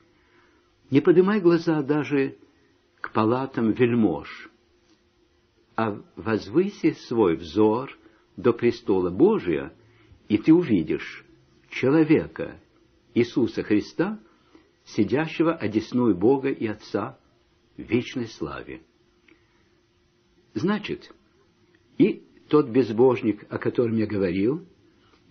не 0.89 0.99
поднимай 0.99 1.39
глаза 1.39 1.83
даже 1.83 2.37
к 3.01 3.13
палатам 3.13 3.71
вельмож, 3.73 4.49
а 5.81 5.99
возвыси 6.15 6.91
свой 6.91 7.35
взор 7.35 7.97
до 8.37 8.53
престола 8.53 9.09
Божия, 9.09 9.73
и 10.29 10.37
ты 10.37 10.53
увидишь 10.53 11.25
человека, 11.71 12.61
Иисуса 13.15 13.63
Христа, 13.63 14.19
сидящего 14.85 15.55
одесную 15.55 16.15
Бога 16.15 16.49
и 16.49 16.67
Отца 16.67 17.17
в 17.77 17.81
вечной 17.81 18.27
славе. 18.27 18.83
Значит, 20.53 21.11
и 21.97 22.27
тот 22.47 22.69
безбожник, 22.69 23.47
о 23.49 23.57
котором 23.57 23.95
я 23.95 24.05
говорил, 24.05 24.63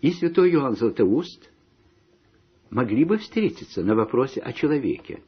и 0.01 0.11
святой 0.11 0.51
Иоанн 0.51 0.75
Златоуст 0.75 1.49
могли 2.71 3.05
бы 3.05 3.19
встретиться 3.19 3.85
на 3.85 3.95
вопросе 3.95 4.41
о 4.41 4.53
человеке. 4.53 5.23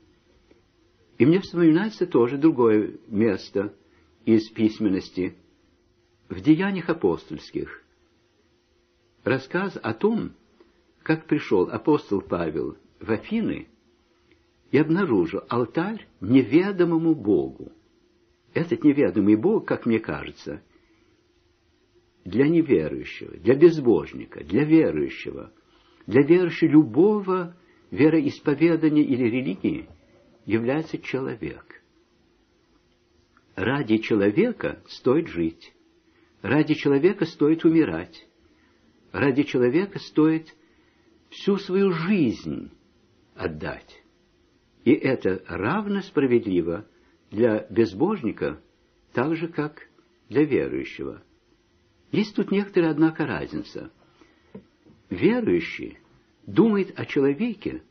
И 1.19 1.25
мне 1.25 1.38
вспоминается 1.38 2.09
тоже 2.09 2.38
другое 2.38 2.99
место 3.07 3.73
из 4.25 4.49
письменности 4.50 5.37
в 6.29 6.41
Деяниях 6.41 6.88
апостольских. 6.88 7.83
Рассказ 9.25 9.79
о 9.83 9.95
том, 9.95 10.33
как 11.02 11.26
пришел 11.26 11.69
апостол 11.71 12.21
Павел 12.21 12.76
в 13.00 13.11
Афины 13.11 13.69
и 14.71 14.79
обнаружил 14.79 15.43
алтарь 15.49 16.07
неведомому 16.21 17.14
Богу. 17.14 17.73
Этот 18.55 18.85
неведомый 18.85 19.37
Бог, 19.37 19.67
как 19.67 19.87
мне 19.87 19.99
кажется, 19.99 20.62
для 22.25 22.49
неверующего, 22.49 23.37
для 23.37 23.55
безбожника, 23.55 24.45
для 24.45 24.64
верующего, 24.64 25.52
для 26.07 26.23
верующего 26.23 26.69
любого 26.69 27.57
вероисповедания 27.91 29.02
или 29.02 29.25
религии 29.25 29.88
является 30.47 30.99
человек. 30.99 31.81
Ради 33.54 33.99
человека 33.99 34.82
стоит 34.88 35.28
жить. 35.28 35.73
Ради 36.40 36.75
человека 36.75 37.26
стоит 37.26 37.64
умирать. 37.64 38.26
Ради 39.12 39.42
человека 39.42 39.99
стоит 39.99 40.54
всю 41.28 41.59
свою 41.59 41.92
жизнь 41.92 42.71
отдать. 43.35 44.02
И 44.85 44.92
это 44.92 45.42
равно 45.47 46.00
справедливо 46.00 46.87
для 47.30 47.66
безбожника, 47.71 48.61
так 49.12 49.37
же, 49.37 49.49
как 49.49 49.88
для 50.28 50.44
верующего. 50.44 51.23
Есть 52.11 52.35
тут 52.35 52.50
некоторая, 52.50 52.90
однако, 52.90 53.26
разница. 53.26 53.90
Верующий 55.09 55.99
думает 56.47 56.99
о 56.99 57.06
человеке 57.06 57.82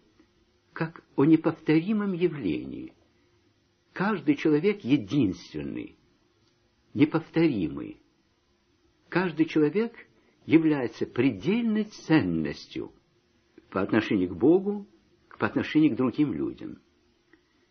как 0.74 1.04
о 1.15 1.26
неповторимом 1.26 2.13
явлении. 2.13 2.93
Каждый 3.93 4.36
человек 4.36 4.84
единственный, 4.84 5.97
неповторимый. 6.93 8.01
Каждый 9.10 9.45
человек 9.45 9.93
является 10.45 11.06
предельной 11.06 11.86
ценностью– 11.86 12.93
по 13.71 13.82
отношению 13.82 14.30
к 14.30 14.38
Богу, 14.38 14.86
по 15.39 15.47
отношению 15.47 15.93
к 15.93 15.97
другим 15.97 16.34
людям. 16.34 16.80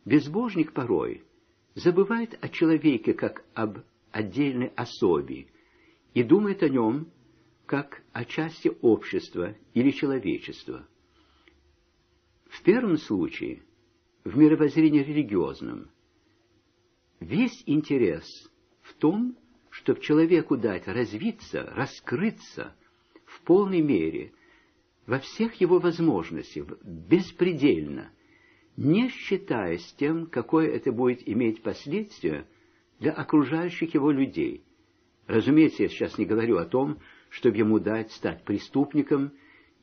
Безбожник 0.04 0.72
порой 0.72 1.22
забывает 1.74 2.36
о 2.42 2.48
человеке 2.48 3.12
как 3.12 3.44
об 3.54 3.78
отдельной 4.10 4.68
особе 4.68 5.46
и 6.14 6.24
думает 6.24 6.62
о 6.64 6.68
нем 6.68 7.12
как 7.66 8.02
о 8.12 8.24
части 8.24 8.72
общества 8.80 9.54
или 9.74 9.90
человечества. 9.90 10.88
В 12.48 12.62
первом 12.64 12.96
случае, 12.96 13.62
в 14.24 14.36
мировоззрении 14.36 15.04
религиозном, 15.04 15.90
весь 17.20 17.62
интерес 17.66 18.50
в 18.82 18.94
том, 18.94 19.36
чтобы 19.70 20.00
человеку 20.00 20.56
дать 20.56 20.88
развиться, 20.88 21.70
раскрыться 21.74 22.74
в 23.24 23.42
полной 23.42 23.82
мере 23.82 24.32
во 25.06 25.20
всех 25.20 25.54
его 25.60 25.78
возможностях, 25.78 26.66
беспредельно, 26.82 28.10
не 28.76 29.08
считаясь 29.10 29.94
тем, 29.98 30.26
какое 30.26 30.68
это 30.68 30.92
будет 30.92 31.28
иметь 31.28 31.62
последствия 31.62 32.46
для 32.98 33.12
окружающих 33.12 33.94
его 33.94 34.10
людей. 34.10 34.64
Разумеется, 35.26 35.84
я 35.84 35.88
сейчас 35.88 36.18
не 36.18 36.24
говорю 36.24 36.56
о 36.58 36.64
том, 36.64 36.98
чтобы 37.28 37.56
ему 37.58 37.78
дать 37.78 38.10
стать 38.12 38.44
преступником 38.44 39.32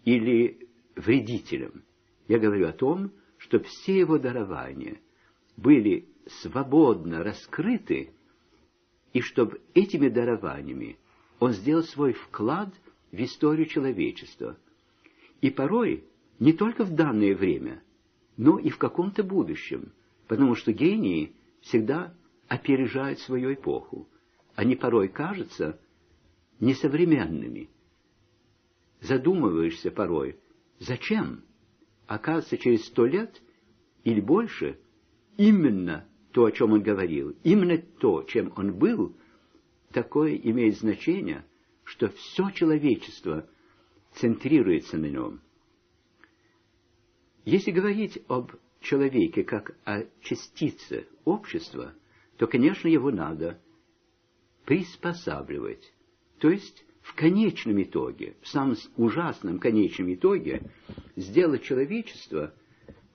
или 0.04 0.67
вредителем. 0.95 1.84
Я 2.28 2.39
говорю 2.39 2.67
о 2.67 2.73
том, 2.73 3.12
чтобы 3.38 3.65
все 3.65 4.00
его 4.00 4.17
дарования 4.17 5.00
были 5.56 6.08
свободно 6.42 7.24
раскрыты, 7.24 8.12
и 9.13 9.22
чтобы 9.22 9.62
этими 9.74 10.10
дарованиями 10.10 10.98
он 11.40 11.52
сделал 11.54 11.84
свой 11.84 12.13
вклад 12.13 12.74
в 13.12 13.22
историю 13.22 13.66
человечества– 13.66 14.58
и 15.42 15.50
порой 15.50 16.04
не 16.40 16.54
только 16.54 16.84
в 16.84 16.94
данное 16.94 17.36
время, 17.36 17.82
но 18.38 18.60
и 18.60 18.70
в 18.70 18.78
каком-то 18.78 19.24
будущем, 19.24 19.92
потому 20.28 20.56
что 20.56 20.72
гении 20.72 21.34
всегда 21.62 22.13
опережают 22.48 23.20
свою 23.20 23.54
эпоху. 23.54 24.08
Они 24.56 24.76
порой 24.76 25.08
кажутся 25.08 25.80
несовременными. 26.60 27.70
Задумываешься 29.02 29.92
порой, 29.92 30.40
зачем? 30.80 31.44
Оказывается, 32.08 32.58
через 32.58 32.86
сто 32.86 33.06
лет 33.06 33.42
или 34.04 34.22
больше 34.22 34.80
именно 35.38 36.07
то, 36.38 36.45
о 36.45 36.52
чем 36.52 36.71
он 36.73 36.84
говорил, 36.84 37.36
именно 37.43 37.80
то, 37.80 38.21
чем 38.21 38.54
он 38.56 38.78
был, 38.78 39.15
такое 39.91 40.36
имеет 40.36 40.78
значение, 40.78 41.43
что 41.84 42.10
все 42.10 42.52
человечество– 42.52 43.50
центрируется 44.13 45.00
на 45.00 45.08
нем. 45.08 45.41
Если 47.43 47.71
говорить 47.71 48.19
об 48.28 48.52
человеке 48.82 49.43
как 49.43 49.76
о 49.84 50.04
частице 50.21 51.08
общества, 51.26 51.95
то, 52.38 52.45
конечно, 52.45 52.88
его 52.88 53.10
надо 53.10 53.60
приспосабливать. 54.65 55.91
То 56.38 56.52
есть 56.52 56.86
в 57.02 57.15
конечном 57.15 57.82
итоге, 57.82 58.36
в 58.43 58.47
самом 58.47 58.76
ужасном 58.95 59.58
конечном 59.58 60.13
итоге, 60.13 60.69
сделать 61.15 61.63
человечество 61.63 62.54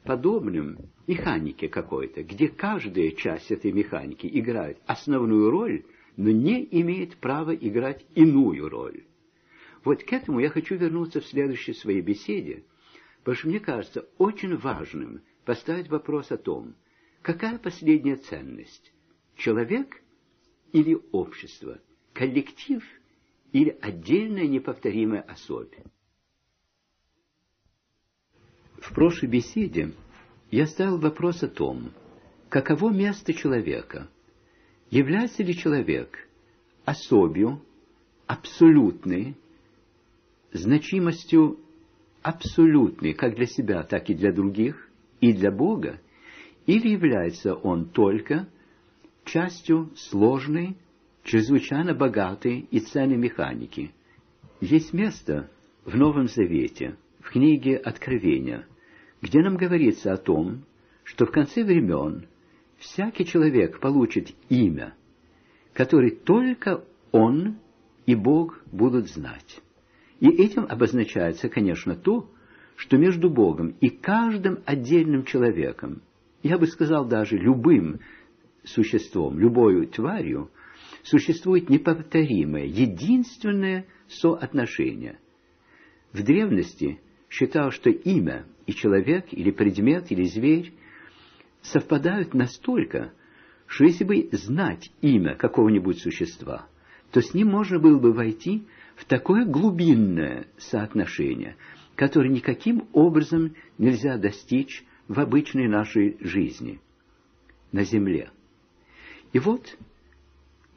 подобным 0.05 0.91
механике 1.07 1.69
какой-то, 1.69 2.23
где 2.23 2.49
каждая 2.49 3.11
часть 3.13 3.51
этой 3.51 3.73
механики 3.73 4.29
играет 4.33 4.79
основную 4.87 5.51
роль, 5.51 5.85
но 6.17 6.31
не 6.31 6.67
имеет 6.71 7.17
права 7.17 7.55
играть 7.55 8.05
иную 8.15 8.69
роль. 8.69 9.05
Вот 9.85 10.03
к 10.05 10.13
этому 10.13 10.41
я 10.41 10.49
хочу 10.49 10.77
вернуться 10.77 11.21
в 11.21 11.27
следующей 11.27 11.73
своей 11.73 12.03
беседе, 12.03 12.65
потому 13.21 13.37
что 13.37 13.49
мне 13.49 13.61
кажется 13.61 14.09
очень 14.19 14.57
важным 14.57 15.23
поставить 15.45 15.89
вопрос 15.89 16.31
о 16.31 16.37
том, 16.37 16.75
какая 17.23 17.59
последняя 17.59 18.17
ценность– 18.17 18.93
человек 19.37 20.03
или 20.73 20.99
общество, 21.13 21.81
коллектив 22.13 22.83
или 23.53 23.77
отдельная 23.81 24.47
неповторимая 24.47 25.23
особь. 25.23 25.75
В 28.83 28.95
прошлой 28.95 29.29
беседе 29.29 29.93
я 30.51 30.67
ставил 30.67 30.99
вопрос 30.99 31.43
о 31.45 31.49
том, 31.49 31.93
каково 32.49 32.91
место 32.91 33.33
человека, 33.33 34.09
является 34.91 35.45
ли 35.45 35.55
человек 35.55 36.29
особью, 36.85 37.63
абсолютной, 38.27 39.37
значимостью 40.53 41.61
абсолютной 42.23 43.15
как 43.15 43.37
для 43.37 43.47
себя, 43.47 43.85
так 43.85 44.11
и 44.11 44.15
для 44.15 44.33
других, 44.33 44.89
и 45.21 45.33
для 45.33 45.53
Бога, 45.53 46.01
или 46.67 46.89
является 46.89 47.55
он 47.55 47.89
только 47.89 48.49
частью 49.25 49.93
сложной 49.95 50.77
чрезвычайно 51.23 51.95
богаты 51.95 52.67
и 52.71 52.81
ценные 52.81 53.17
механики. 53.17 53.93
Есть 54.61 54.93
место 54.93 55.49
в 55.85 55.97
Новом 55.97 56.27
Завете, 56.27 56.97
в 57.21 57.31
книге 57.31 57.77
Откровения, 57.77 58.67
где 59.23 59.41
нам 59.41 59.57
говорится 59.57 60.13
о 60.13 60.17
том, 60.17 60.65
что 61.05 61.25
в 61.25 61.31
конце 61.31 61.65
времен 61.65 62.27
всякий 62.79 63.25
человек 63.25 63.81
получит 63.81 64.33
имя, 64.49 64.95
которое 65.73 66.11
только 66.11 66.85
он 67.13 67.59
и 68.05 68.17
Бог 68.17 68.61
будут 68.73 69.09
знать. 69.09 69.61
И 70.19 70.29
этим 70.29 70.67
обозначается, 70.69 71.49
конечно, 71.49 71.95
то, 71.95 72.29
что 72.77 72.97
между 72.97 73.31
Богом 73.31 73.77
и 73.81 73.89
каждым 73.89 74.59
отдельным 74.67 75.25
человеком, 75.25 76.03
я 76.43 76.59
бы 76.59 76.67
сказал 76.67 77.07
даже 77.07 77.37
любым 77.37 78.01
существом, 78.65 79.39
любой 79.39 79.87
тварью, 79.87 80.51
существует 81.05 81.69
неповторимое, 81.71 82.65
единственное 82.65 83.87
соотношение. 84.09 85.19
В 86.13 86.23
древности 86.23 87.01
считал, 87.29 87.71
что 87.71 87.91
имя 87.91 88.47
и 88.67 88.73
человек, 88.73 89.27
или 89.33 89.51
предмет, 89.51 90.11
или 90.11 90.25
зверь 90.25 90.73
совпадают 91.63 92.35
настолько, 92.35 93.13
что 93.67 93.85
если 93.85 94.05
бы 94.05 94.29
знать 94.33 94.91
имя 95.01 95.35
какого-нибудь 95.35 95.99
существа, 95.99 96.67
то 97.11 97.21
с 97.21 97.35
ним 97.35 97.49
можно 97.49 97.79
было 97.79 97.99
бы 97.99 98.13
войти 98.13 98.67
в 98.97 99.05
такое 99.05 99.45
глубинное 99.45 100.47
соотношение, 100.59 101.57
которое 101.95 102.31
никаким 102.31 102.89
образом 102.93 103.55
нельзя 103.79 104.17
достичь 104.19 104.85
в 105.09 105.19
обычной 105.21 105.69
нашей 105.69 106.17
жизни 106.21 106.81
на 107.71 107.85
земле. 107.85 108.31
И 109.33 109.39
вот 109.39 109.77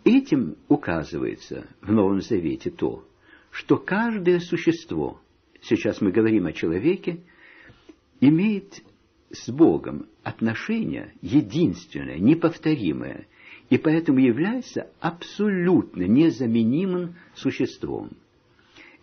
этим 0.04 0.56
указывается 0.68 1.68
в 1.82 1.92
Новом 1.92 2.22
Завете 2.22 2.70
то, 2.70 3.06
что 3.52 3.78
каждое 3.78 4.40
существо, 4.40 5.20
сейчас 5.62 6.02
мы 6.02 6.12
говорим 6.12 6.46
о 6.46 6.54
человеке, 6.54 7.22
имеет 8.20 8.84
с 9.32 9.50
Богом 9.50 10.08
отношение 10.24 11.14
единственное, 11.22 12.18
неповторимое, 12.18 13.28
и 13.70 13.78
поэтому 13.78 14.20
является 14.20 14.92
абсолютно 15.00 16.04
незаменимым 16.04 17.16
существом. 17.34 18.12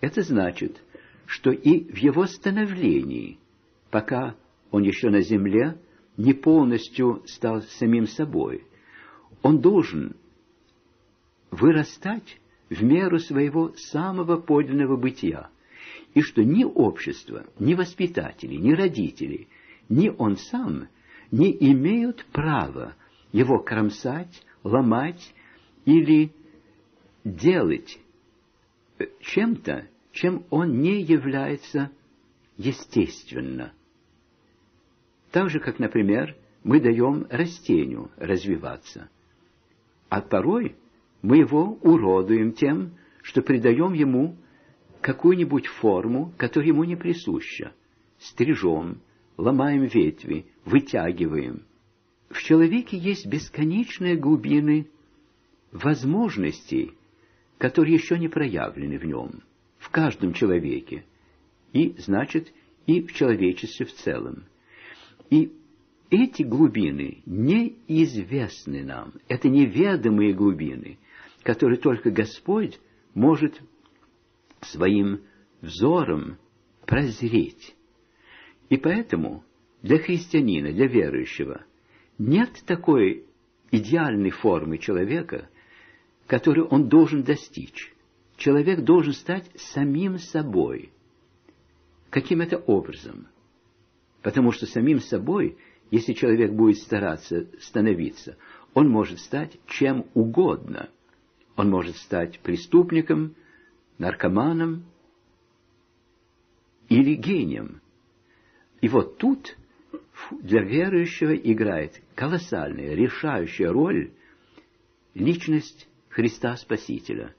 Это 0.00 0.22
значит, 0.22 0.82
что 1.26 1.50
и 1.50 1.84
в 1.92 1.96
его 1.96 2.26
становлении, 2.26 3.38
пока 3.90 4.34
он 4.70 4.82
еще 4.82 5.10
на 5.10 5.20
земле, 5.20 5.78
не 6.16 6.32
полностью 6.34 7.22
стал 7.26 7.62
самим 7.62 8.06
собой, 8.06 8.64
он 9.42 9.60
должен 9.60 10.14
вырастать 11.50 12.40
в 12.68 12.82
меру 12.82 13.18
своего 13.18 13.72
самого 13.76 14.36
подлинного 14.36 14.96
бытия, 14.96 15.50
и 16.14 16.20
что 16.20 16.44
ни 16.44 16.64
общество, 16.64 17.46
ни 17.58 17.74
воспитатели, 17.74 18.56
ни 18.56 18.72
родители, 18.72 19.48
ни 19.88 20.08
он 20.08 20.36
сам 20.36 20.88
не 21.30 21.50
имеют 21.72 22.24
права 22.26 22.94
его 23.32 23.58
кромсать, 23.58 24.42
ломать 24.62 25.34
или 25.84 26.32
делать 27.24 27.98
чем-то, 29.20 29.88
чем 30.12 30.44
он 30.50 30.80
не 30.80 31.00
является 31.00 31.90
естественно. 32.58 33.72
Так 35.30 35.48
же, 35.48 35.60
как, 35.60 35.78
например, 35.78 36.36
мы 36.62 36.78
даем 36.80 37.26
растению 37.30 38.10
развиваться, 38.16 39.08
а 40.10 40.20
порой 40.20 40.76
мы 41.22 41.38
его 41.38 41.78
уродуем 41.80 42.52
тем, 42.52 42.92
что 43.22 43.40
придаем 43.40 43.94
ему 43.94 44.36
какую-нибудь 45.02 45.66
форму, 45.66 46.32
которая 46.38 46.68
ему 46.68 46.84
не 46.84 46.96
присуща. 46.96 47.72
Стрижем, 48.18 49.00
ломаем 49.36 49.84
ветви, 49.84 50.46
вытягиваем. 50.64 51.64
В 52.30 52.40
человеке 52.42 52.96
есть 52.96 53.26
бесконечные 53.26 54.16
глубины 54.16 54.88
возможностей, 55.72 56.92
которые 57.58 57.94
еще 57.94 58.18
не 58.18 58.28
проявлены 58.28 58.98
в 58.98 59.04
нем, 59.04 59.42
в 59.78 59.90
каждом 59.90 60.32
человеке, 60.32 61.04
и, 61.72 61.94
значит, 61.98 62.52
и 62.86 63.02
в 63.02 63.12
человечестве 63.12 63.86
в 63.86 63.92
целом. 63.92 64.44
И 65.30 65.52
эти 66.10 66.42
глубины 66.42 67.22
неизвестны 67.26 68.84
нам, 68.84 69.14
это 69.28 69.48
неведомые 69.48 70.32
глубины, 70.32 70.98
которые 71.42 71.78
только 71.78 72.10
Господь 72.10 72.78
может 73.14 73.60
своим 74.62 75.22
взором 75.60 76.38
прозреть. 76.86 77.74
И 78.68 78.76
поэтому 78.76 79.44
для 79.82 79.98
христианина, 79.98 80.72
для 80.72 80.86
верующего, 80.86 81.64
нет 82.18 82.62
такой 82.66 83.26
идеальной 83.70 84.30
формы 84.30 84.78
человека, 84.78 85.48
которую 86.26 86.68
он 86.68 86.88
должен 86.88 87.22
достичь. 87.22 87.92
Человек 88.36 88.80
должен 88.80 89.12
стать 89.12 89.50
самим 89.56 90.18
собой. 90.18 90.92
Каким 92.10 92.40
это 92.40 92.58
образом? 92.58 93.28
Потому 94.22 94.52
что 94.52 94.66
самим 94.66 95.00
собой, 95.00 95.56
если 95.90 96.12
человек 96.12 96.52
будет 96.52 96.78
стараться 96.78 97.48
становиться, 97.60 98.36
он 98.74 98.88
может 98.88 99.18
стать 99.18 99.58
чем 99.66 100.06
угодно. 100.14 100.88
Он 101.56 101.68
может 101.70 101.96
стать 101.96 102.40
преступником, 102.40 103.34
наркоманом 103.98 104.84
или 106.88 107.14
гением. 107.14 107.80
И 108.80 108.88
вот 108.88 109.18
тут 109.18 109.56
для 110.30 110.62
верующего 110.62 111.34
играет 111.34 112.02
колоссальная, 112.14 112.94
решающая 112.94 113.70
роль 113.70 114.12
личность 115.14 115.88
Христа 116.08 116.56
Спасителя, 116.56 117.34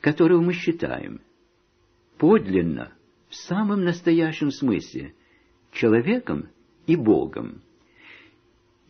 которого 0.00 0.40
мы 0.40 0.52
считаем 0.52 1.20
подлинно, 2.18 2.92
в 3.28 3.34
самом 3.34 3.84
настоящем 3.84 4.50
смысле, 4.50 5.14
человеком 5.72 6.48
и 6.86 6.96
Богом. 6.96 7.62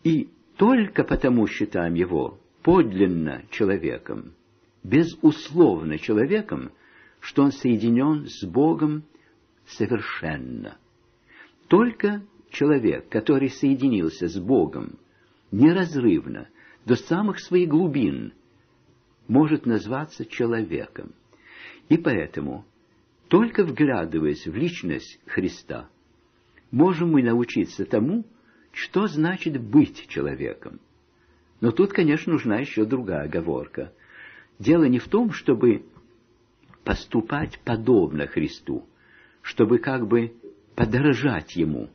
И 0.02 0.28
только 0.56 1.04
потому 1.04 1.46
считаем 1.46 1.94
его 1.94 2.38
подлинно 2.62 3.44
человеком, 3.50 4.34
безусловно 4.82 5.98
человеком, 5.98 6.72
что 7.24 7.42
он 7.42 7.52
соединен 7.52 8.26
с 8.26 8.44
Богом 8.44 9.02
совершенно. 9.64 10.76
Только 11.68 12.22
человек, 12.50 13.08
который 13.08 13.48
соединился 13.48 14.28
с 14.28 14.38
Богом 14.38 14.98
неразрывно 15.50 16.48
до 16.84 16.96
самых 16.96 17.40
своих 17.40 17.70
глубин, 17.70 18.34
может 19.26 19.64
назваться 19.64 20.26
человеком. 20.26 21.14
И 21.88 21.96
поэтому, 21.96 22.66
только 23.28 23.64
вглядываясь 23.64 24.46
в 24.46 24.54
личность 24.54 25.18
Христа, 25.24 25.88
можем 26.70 27.12
мы 27.12 27.22
научиться 27.22 27.86
тому, 27.86 28.26
что 28.70 29.06
значит 29.06 29.58
быть 29.58 30.08
человеком. 30.08 30.78
Но 31.62 31.70
тут, 31.70 31.94
конечно, 31.94 32.34
нужна 32.34 32.58
еще 32.58 32.84
другая 32.84 33.24
оговорка. 33.24 33.94
Дело 34.58 34.84
не 34.84 34.98
в 34.98 35.08
том, 35.08 35.30
чтобы 35.30 35.86
поступать 36.84 37.58
подобно 37.64 38.26
Христу, 38.26 38.86
чтобы 39.42 39.78
как 39.78 40.06
бы 40.06 40.34
подражать 40.74 41.56
Ему, 41.56 41.88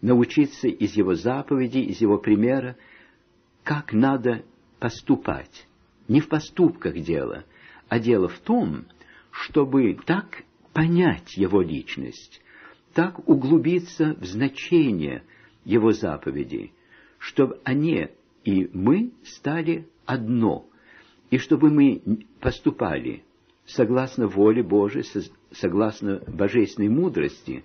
научиться 0.00 0.68
из 0.68 0.94
Его 0.94 1.14
заповедей, 1.14 1.84
из 1.84 2.00
Его 2.00 2.18
примера, 2.18 2.76
как 3.62 3.92
надо 3.92 4.44
поступать. 4.78 5.66
Не 6.08 6.20
в 6.20 6.28
поступках 6.28 6.98
дело, 7.00 7.44
а 7.88 7.98
дело 7.98 8.28
в 8.28 8.38
том, 8.38 8.86
чтобы 9.30 9.98
так 10.06 10.42
понять 10.72 11.36
Его 11.36 11.60
личность, 11.60 12.40
так 12.94 13.28
углубиться 13.28 14.16
в 14.18 14.24
значение 14.24 15.22
Его 15.64 15.92
заповедей, 15.92 16.72
чтобы 17.18 17.60
они 17.64 18.08
и 18.44 18.70
мы 18.72 19.12
стали 19.22 19.86
одно, 20.06 20.66
и 21.30 21.36
чтобы 21.36 21.70
мы 21.70 22.02
поступали 22.40 23.22
согласно 23.74 24.26
воле 24.26 24.62
Божией, 24.62 25.04
согласно 25.52 26.22
божественной 26.26 26.88
мудрости, 26.88 27.64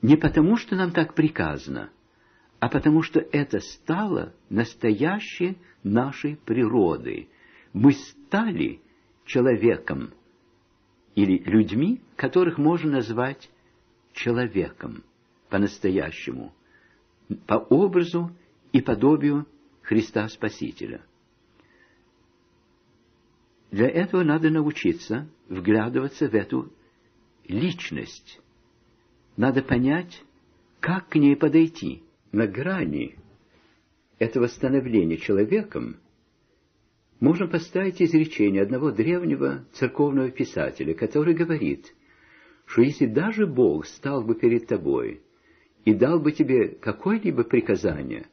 не 0.00 0.16
потому, 0.16 0.56
что 0.56 0.74
нам 0.76 0.92
так 0.92 1.14
приказано, 1.14 1.90
а 2.58 2.68
потому 2.68 3.02
что 3.02 3.20
это 3.20 3.60
стало 3.60 4.34
настоящей 4.48 5.58
нашей 5.82 6.36
природой. 6.36 7.28
Мы 7.72 7.92
стали 7.92 8.80
человеком 9.24 10.12
или 11.14 11.38
людьми, 11.38 12.00
которых 12.16 12.58
можно 12.58 12.92
назвать 12.92 13.50
человеком 14.12 15.04
по-настоящему, 15.48 16.52
по 17.46 17.54
образу 17.54 18.30
и 18.72 18.80
подобию 18.80 19.46
Христа 19.82 20.28
Спасителя. 20.28 21.02
Для 23.72 23.88
этого 23.88 24.22
надо 24.22 24.50
научиться 24.50 25.28
вглядываться 25.48 26.28
в 26.28 26.34
эту 26.34 26.70
личность. 27.48 28.38
Надо 29.38 29.62
понять, 29.62 30.22
как 30.78 31.08
к 31.08 31.16
ней 31.16 31.34
подойти. 31.36 32.02
На 32.32 32.46
грани 32.46 33.16
этого 34.18 34.46
становления 34.46 35.16
человеком 35.16 35.96
можно 37.18 37.46
поставить 37.46 38.00
изречение 38.02 38.62
одного 38.62 38.90
древнего 38.90 39.66
церковного 39.72 40.30
писателя, 40.30 40.94
который 40.94 41.34
говорит, 41.34 41.94
что 42.66 42.82
если 42.82 43.06
даже 43.06 43.46
Бог 43.46 43.86
стал 43.86 44.22
бы 44.22 44.34
перед 44.34 44.66
тобой 44.66 45.22
и 45.86 45.94
дал 45.94 46.20
бы 46.20 46.32
тебе 46.32 46.68
какое-либо 46.68 47.44
приказание, 47.44 48.26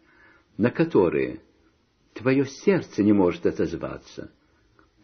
на 0.58 0.70
которое 0.70 1.40
твое 2.14 2.46
сердце 2.46 3.04
не 3.04 3.14
может 3.14 3.46
отозваться, 3.46 4.32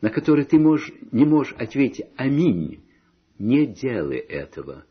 на 0.06 0.12
которое 0.12 0.46
ты 0.46 0.60
можешь, 0.60 0.94
не 1.12 1.26
можешь 1.26 1.56
ответить 1.58 2.06
«Аминь», 2.16 2.80
не 3.40 3.66
делай 3.66 4.20
этого, 4.20 4.86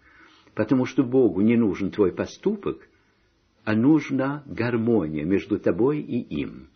потому 0.57 0.87
что 0.87 1.05
Богу 1.05 1.40
не 1.40 1.57
нужен 1.57 1.92
твой 1.92 2.11
поступок, 2.11 2.88
а 3.62 3.77
нужна 3.77 4.42
гармония 4.44 5.24
между 5.24 5.61
тобой 5.61 6.00
и 6.00 6.18
им. 6.18 6.68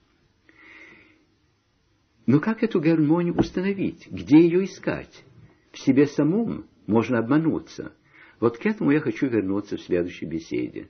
Но 2.27 2.39
как 2.39 2.63
эту 2.63 2.81
гармонию 2.81 3.37
установить? 3.37 4.07
Где 4.09 4.39
ее 4.39 4.67
искать? 4.67 5.25
В 5.73 5.81
себе 5.81 6.07
самом 6.07 6.67
можно 6.87 7.19
обмануться. 7.19 7.93
Вот 8.39 8.57
к 8.57 8.67
этому 8.67 8.93
я 8.93 9.01
хочу 9.01 9.27
вернуться 9.27 9.77
в 9.77 9.81
следующей 9.81 10.27
беседе. 10.27 10.89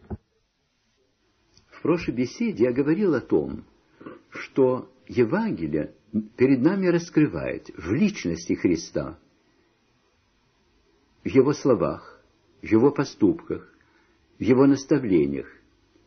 В 1.71 1.81
прошлой 1.81 2.13
беседе 2.13 2.65
я 2.65 2.73
говорил 2.75 3.15
о 3.15 3.23
том, 3.23 3.65
что 4.29 4.93
Евангелие 5.07 5.95
перед 6.37 6.61
нами 6.61 6.87
раскрывает 6.87 7.71
в 7.77 7.93
личности 7.93 8.55
Христа, 8.55 9.19
в 11.25 11.29
Его 11.29 11.53
словах, 11.53 12.23
в 12.63 12.67
Его 12.67 12.91
поступках, 12.91 13.73
в 14.39 14.43
Его 14.43 14.67
наставлениях, 14.67 15.47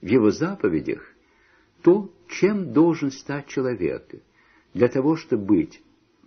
в 0.01 0.07
Его 0.07 0.31
заповедях 0.31 1.07
то, 1.81 2.13
чем 2.27 2.73
должен 2.73 3.11
стать 3.11 3.47
человек, 3.47 4.07
для 4.73 4.87
того, 4.87 5.15
чтобы 5.15 5.45
быть 5.45 5.81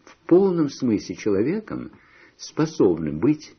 в 0.04 0.16
полном 0.26 0.68
смысле 0.68 1.14
человеком, 1.14 1.92
способным 2.36 3.20
быть 3.20 3.54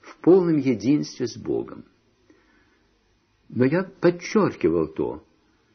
в 0.00 0.16
полном 0.18 0.56
единстве 0.56 1.26
с 1.26 1.36
Богом. 1.36 1.84
Но 3.48 3.64
я 3.64 3.84
подчеркивал 3.84 4.88
то, 4.88 5.24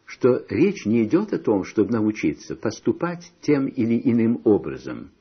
что 0.10 0.44
речь 0.50 0.88
не 0.88 1.04
идет 1.04 1.34
о 1.34 1.38
том, 1.38 1.64
чтобы 1.64 1.92
научиться 1.92 2.56
поступать 2.56 3.32
тем 3.42 3.68
или 3.68 4.02
иным 4.12 4.42
образом, 4.44 5.12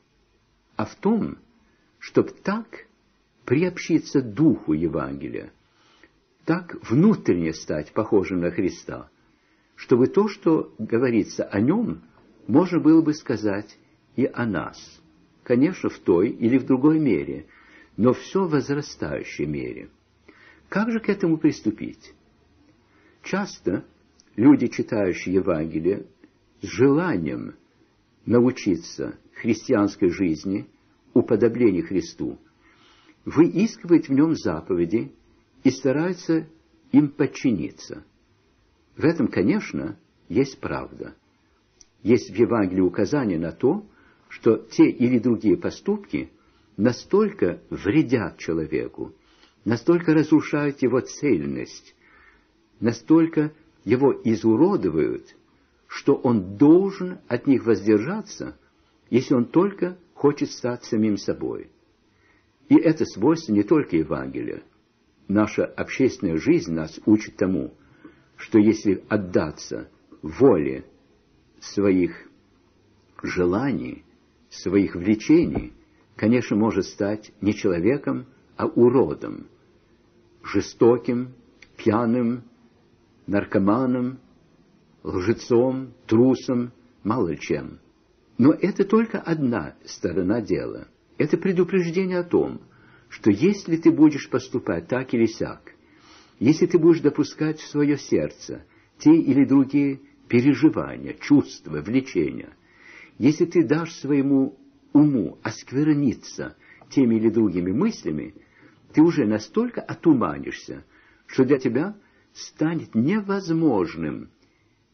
а 0.77 0.87
в 0.87 0.94
том, 0.94 1.37
чтобы 1.98 2.31
так 2.31 2.87
приобщиться 3.44 4.22
духу 4.22 4.72
Евангелия, 4.72 5.53
так 6.46 6.79
внутренне 6.88 7.53
стать 7.53 7.92
похожим 7.92 8.40
на 8.40 8.51
Христа, 8.51 9.11
чтобы 9.77 10.07
то, 10.07 10.27
что 10.27 10.72
говорится 10.79 11.44
о 11.44 11.61
нем, 11.61 12.01
можно 12.46 12.81
было 12.81 13.03
бы 13.03 13.12
сказать 13.12 13.79
и 14.16 14.24
о 14.24 14.46
нас. 14.46 14.79
Конечно, 15.42 15.90
в 15.90 15.98
той 15.98 16.31
или 16.31 16.57
в 16.57 16.64
другой 16.64 16.98
мере, 16.98 17.46
но 17.98 18.14
все 18.14 18.46
в 18.46 18.53
возрастающей 18.53 19.44
мере. 19.44 19.90
Как 20.70 20.90
же 20.90 20.98
к 20.98 21.11
этому 21.11 21.37
приступить? 21.37 22.14
Часто 23.22 23.85
люди, 24.38 24.68
читающие 24.68 25.35
Евангелие, 25.35 26.07
с 26.62 26.66
желанием 26.66 27.57
научиться 28.24 29.18
христианской 29.35 30.11
жизни, 30.11 30.68
уподоблению 31.12 31.85
Христу, 31.85 32.38
выискивают 33.24 34.09
в 34.09 34.12
нем 34.12 34.37
заповеди 34.37 35.12
и 35.64 35.70
стараются 35.70 36.46
им 36.92 37.09
подчиниться. 37.09 38.05
В 38.96 39.05
этом, 39.05 39.27
конечно, 39.27 39.98
есть 40.29 40.61
правда. 40.61 41.16
Есть 42.05 42.31
в 42.31 42.35
Евангелии 42.35 42.81
указание 42.81 43.40
на 43.40 43.51
то, 43.51 43.85
что 44.29 44.57
те 44.57 44.88
или 44.88 45.18
другие 45.18 45.57
поступки 45.57 46.31
настолько 46.77 47.61
вредят 47.70 48.38
человеку, 48.38 49.14
настолько 49.64 50.14
разрушают 50.14 50.81
его 50.81 51.01
цельность, 51.01 51.96
настолько 52.79 53.53
его 53.85 54.12
изуродуют, 54.25 55.37
что 55.87 56.14
он 56.14 56.57
должен 56.57 57.19
от 57.29 57.47
них 57.47 57.64
воздержаться, 57.64 58.57
если 59.11 59.35
он 59.35 59.47
только 59.47 59.97
хочет 60.14 60.51
стать 60.51 60.85
самим 60.85 61.17
собой. 61.17 61.71
И 62.69 62.77
это 62.77 63.05
свойство 63.07 63.53
не 63.53 63.62
только 63.62 63.97
Евангелия. 63.97 64.62
Наша 65.27 65.64
общественная 65.64 66.37
жизнь 66.37 66.73
нас 66.73 67.01
учит 67.07 67.37
тому, 67.37 67.75
что 68.37 68.59
если 68.59 69.05
отдаться 69.09 69.88
воле 70.23 70.85
своих 71.61 72.29
желаний, 73.23 74.05
своих 74.51 74.95
влечений, 74.95 75.73
конечно, 76.17 76.57
может 76.57 76.87
стать 76.87 77.33
не 77.41 77.55
человеком, 77.55 78.27
а 78.57 78.67
уродом, 78.67 79.47
жестоким, 80.43 81.35
пьяным, 81.77 82.43
наркоманом, 83.29 84.19
лжецом, 85.05 85.93
трусом, 86.07 86.73
мало 87.05 87.37
чем. 87.37 87.79
Но 88.38 88.53
это 88.53 88.85
только 88.85 89.21
одна 89.21 89.77
сторона 89.85 90.41
дела. 90.41 90.88
Это 91.19 91.37
предупреждение 91.37 92.19
о 92.19 92.25
том, 92.25 92.62
что 93.09 93.31
если 93.31 93.77
ты 93.77 93.93
будешь 93.93 94.29
поступать 94.31 94.88
так 94.88 95.12
или 95.14 95.27
сяк, 95.27 95.75
если 96.38 96.67
ты 96.67 96.79
будешь 96.79 97.01
допускать 97.01 97.61
в 97.61 97.69
свое 97.69 97.99
сердце 97.99 98.64
те 98.99 99.14
или 99.14 99.45
другие 99.45 100.01
переживания, 100.29 101.14
чувства, 101.14 101.81
влечения, 101.81 102.57
если 103.19 103.45
ты 103.45 103.64
дашь 103.64 103.93
своему 103.93 104.59
уму 104.93 105.38
оскверниться 105.43 106.57
теми 106.91 107.17
или 107.17 107.29
другими 107.29 107.73
мыслями, 107.73 108.35
ты 108.95 109.03
уже 109.03 109.27
настолько 109.27 109.83
отуманишься, 109.83 110.85
что 111.27 111.45
для 111.45 111.59
тебя– 111.59 111.95
станет 112.33 112.95
невозможным 112.95 114.31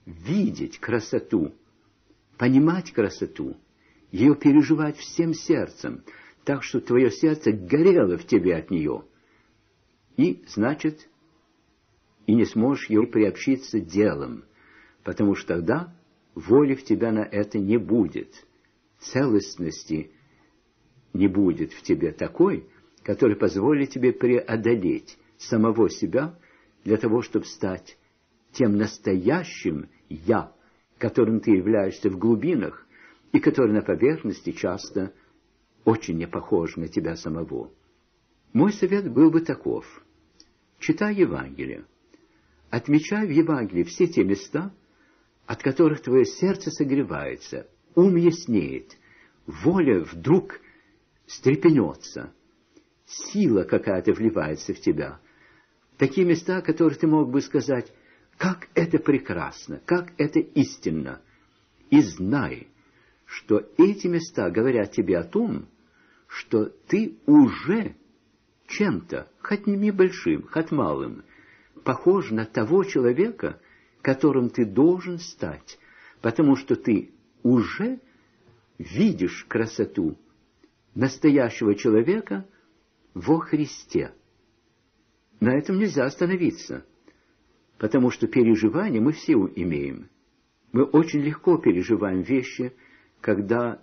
видеть 0.06 0.78
красоту, 0.78 1.54
понимать 2.38 2.92
красоту, 2.92 3.56
ее 4.10 4.34
переживать 4.34 4.96
всем 4.96 5.34
сердцем, 5.34 6.04
так 6.44 6.62
что 6.62 6.80
твое 6.80 7.10
сердце 7.10 7.52
горело 7.52 8.18
в 8.18 8.26
тебе 8.26 8.56
от 8.56 8.70
нее. 8.70 9.04
И, 10.16 10.44
значит, 10.46 11.08
и 12.26 12.34
не 12.34 12.44
сможешь 12.44 12.88
ее 12.88 13.06
приобщиться 13.06 13.80
делом, 13.80 14.44
потому 15.02 15.34
что 15.34 15.54
тогда 15.54 15.94
воли 16.34 16.74
в 16.74 16.84
тебя 16.84 17.12
на 17.12 17.24
это 17.24 17.58
не 17.58 17.76
будет, 17.76 18.46
целостности 18.98 20.10
не 21.12 21.28
будет 21.28 21.72
в 21.72 21.82
тебе 21.82 22.12
такой, 22.12 22.68
который 23.02 23.36
позволит 23.36 23.90
тебе 23.90 24.12
преодолеть 24.12 25.18
самого 25.38 25.90
себя 25.90 26.38
для 26.84 26.96
того, 26.96 27.22
чтобы 27.22 27.46
стать 27.46 27.98
тем 28.52 28.76
настоящим 28.76 29.88
«я», 30.08 30.52
которым 30.98 31.40
ты 31.40 31.52
являешься 31.52 32.08
в 32.08 32.18
глубинах, 32.18 32.86
и 33.32 33.40
который 33.40 33.72
на 33.72 33.82
поверхности 33.82 34.52
часто 34.52 35.12
очень 35.84 36.16
не 36.16 36.28
похож 36.28 36.76
на 36.76 36.86
тебя 36.86 37.16
самого. 37.16 37.72
Мой 38.52 38.72
совет 38.72 39.10
был 39.10 39.30
бы 39.30 39.40
таков. 39.40 39.84
Читай 40.78 41.16
Евангелие. 41.16 41.84
Отмечай 42.70 43.26
в 43.26 43.30
Евангелии 43.30 43.82
все 43.82 44.06
те 44.06 44.22
места, 44.22 44.72
от 45.46 45.62
которых 45.62 46.00
твое 46.00 46.24
сердце 46.24 46.70
согревается, 46.70 47.68
ум 47.94 48.16
яснеет, 48.16 48.96
воля 49.46 50.00
вдруг 50.00 50.60
стрепенется, 51.26 52.32
сила 53.06 53.64
какая-то 53.64 54.12
вливается 54.12 54.74
в 54.74 54.80
тебя, 54.80 55.20
Такие 55.98 56.26
места, 56.26 56.58
о 56.58 56.62
которых 56.62 56.98
ты 56.98 57.06
мог 57.06 57.30
бы 57.30 57.40
сказать, 57.40 57.92
как 58.36 58.68
это 58.74 58.98
прекрасно, 58.98 59.80
как 59.84 60.12
это 60.18 60.40
истинно. 60.40 61.20
И 61.90 62.00
знай, 62.00 62.68
что 63.26 63.68
эти 63.78 64.08
места 64.08 64.50
говорят 64.50 64.92
тебе 64.92 65.18
о 65.18 65.24
том, 65.24 65.66
что 66.26 66.66
ты 66.88 67.16
уже 67.26 67.94
чем-то, 68.66 69.28
хоть 69.40 69.66
не 69.66 69.90
большим, 69.92 70.48
хоть 70.48 70.72
малым, 70.72 71.24
похож 71.84 72.30
на 72.30 72.44
того 72.44 72.82
человека, 72.84 73.60
которым 74.02 74.50
ты 74.50 74.64
должен 74.64 75.18
стать, 75.18 75.78
потому 76.20 76.56
что 76.56 76.74
ты 76.74 77.12
уже 77.42 78.00
видишь 78.78 79.44
красоту 79.48 80.18
настоящего 80.94 81.74
человека 81.74 82.48
во 83.12 83.38
Христе. 83.38 84.12
На 85.40 85.56
этом 85.56 85.78
нельзя 85.78 86.04
остановиться, 86.04 86.84
потому 87.78 88.10
что 88.10 88.26
переживания 88.26 89.00
мы 89.00 89.12
все 89.12 89.32
имеем. 89.32 90.08
Мы 90.72 90.84
очень 90.84 91.20
легко 91.20 91.58
переживаем 91.58 92.22
вещи, 92.22 92.72
когда 93.20 93.80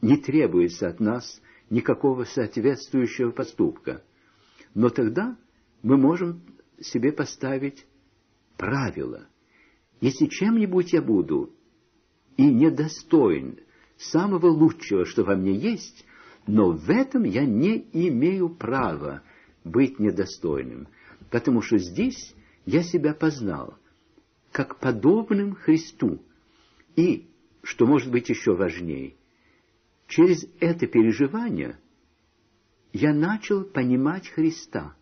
не 0.00 0.16
требуется 0.16 0.88
от 0.88 1.00
нас 1.00 1.40
никакого 1.70 2.24
соответствующего 2.24 3.30
поступка. 3.30 4.02
Но 4.74 4.88
тогда 4.88 5.36
мы 5.82 5.96
можем 5.96 6.42
себе 6.80 7.12
поставить 7.12 7.86
правило. 8.56 9.28
Если 10.00 10.26
чем-нибудь 10.26 10.92
я 10.92 11.02
буду 11.02 11.54
и 12.36 12.44
недостоин 12.44 13.60
самого 13.96 14.46
лучшего, 14.46 15.04
что 15.04 15.22
во 15.22 15.36
мне 15.36 15.54
есть, 15.54 16.04
но 16.46 16.72
в 16.72 16.90
этом 16.90 17.22
я 17.24 17.46
не 17.46 17.88
имею 17.92 18.48
права 18.48 19.22
быть 19.64 19.98
недостойным, 19.98 20.88
потому 21.30 21.62
что 21.62 21.78
здесь 21.78 22.34
я 22.64 22.82
себя 22.82 23.14
познал 23.14 23.78
как 24.50 24.78
подобным 24.78 25.54
Христу. 25.54 26.22
И, 26.94 27.30
что 27.62 27.86
может 27.86 28.10
быть 28.10 28.28
еще 28.28 28.54
важнее, 28.54 29.16
через 30.08 30.46
это 30.60 30.86
переживание 30.86 31.78
я 32.92 33.14
начал 33.14 33.64
понимать 33.64 34.28
Христа. 34.28 34.94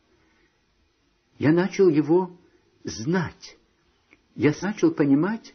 Я 1.38 1.52
начал 1.52 1.88
его 1.88 2.38
знать. 2.84 3.58
Я 4.36 4.52
начал 4.62 4.92
понимать, 4.92 5.54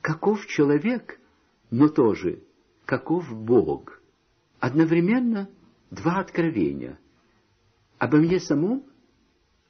каков 0.00 0.46
человек, 0.46 1.20
но 1.70 1.88
тоже 1.88 2.42
каков 2.86 3.30
Бог. 3.34 4.00
Одновременно 4.60 5.50
два 5.90 6.20
откровения. 6.20 6.98
Обо 8.04 8.18
мне 8.18 8.38
самом, 8.38 8.84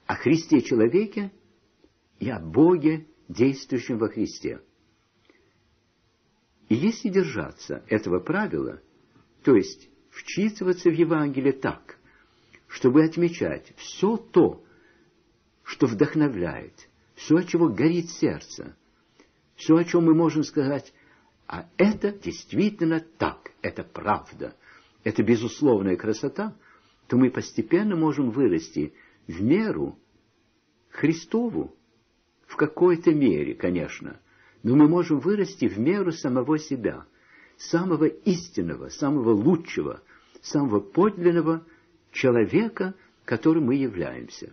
о 0.07 0.17
Христе 0.17 0.61
человеке 0.61 1.31
и 2.19 2.29
о 2.29 2.41
Боге, 2.41 3.07
действующем 3.29 3.97
во 3.97 4.09
Христе. 4.09 4.61
И 6.69 6.75
если 6.75 7.11
держаться 7.11 7.85
этого 7.87 8.19
правила, 8.19 8.83
то 9.45 9.55
есть 9.55 9.89
вчитываться 10.11 10.91
в 10.91 10.95
Евангелие 10.95 11.53
так, 11.53 11.97
чтобы 12.67 13.05
отмечать 13.05 13.73
все 13.77 14.17
то, 14.17 14.65
что 15.63 15.87
вдохновляет, 15.87 16.89
все, 17.15 17.37
от 17.37 17.47
чего 17.47 17.69
горит 17.69 18.11
сердце, 18.11 18.77
все, 19.55 19.77
о 19.77 19.85
чем 19.85 20.07
мы 20.07 20.15
можем 20.17 20.43
сказать, 20.43 20.93
а 21.47 21.69
это 21.77 22.11
действительно 22.11 22.99
так, 22.99 23.53
это 23.63 23.85
правда, 23.85 24.57
это 25.05 25.23
безусловная 25.23 25.95
красота, 25.95 26.57
то 27.07 27.17
мы 27.17 27.31
постепенно 27.31 27.97
можем 27.97 28.31
вырасти 28.31 28.95
в 29.27 29.43
меру 29.43 29.99
Христову, 30.91 31.75
в 32.47 32.57
какой-то 32.57 33.13
мере, 33.13 33.55
конечно, 33.55 34.21
но 34.63 34.77
мы 34.77 34.89
можем 34.89 35.19
вырасти 35.19 35.67
в 35.67 35.79
меру 35.79 36.13
самого 36.13 36.59
себя, 36.59 37.05
самого 37.57 38.05
истинного, 38.05 38.89
самого 38.89 39.31
лучшего, 39.31 40.03
самого 40.41 40.81
подлинного 40.81 41.65
человека, 42.13 42.95
которым 43.25 43.65
мы 43.67 43.75
являемся. 43.75 44.53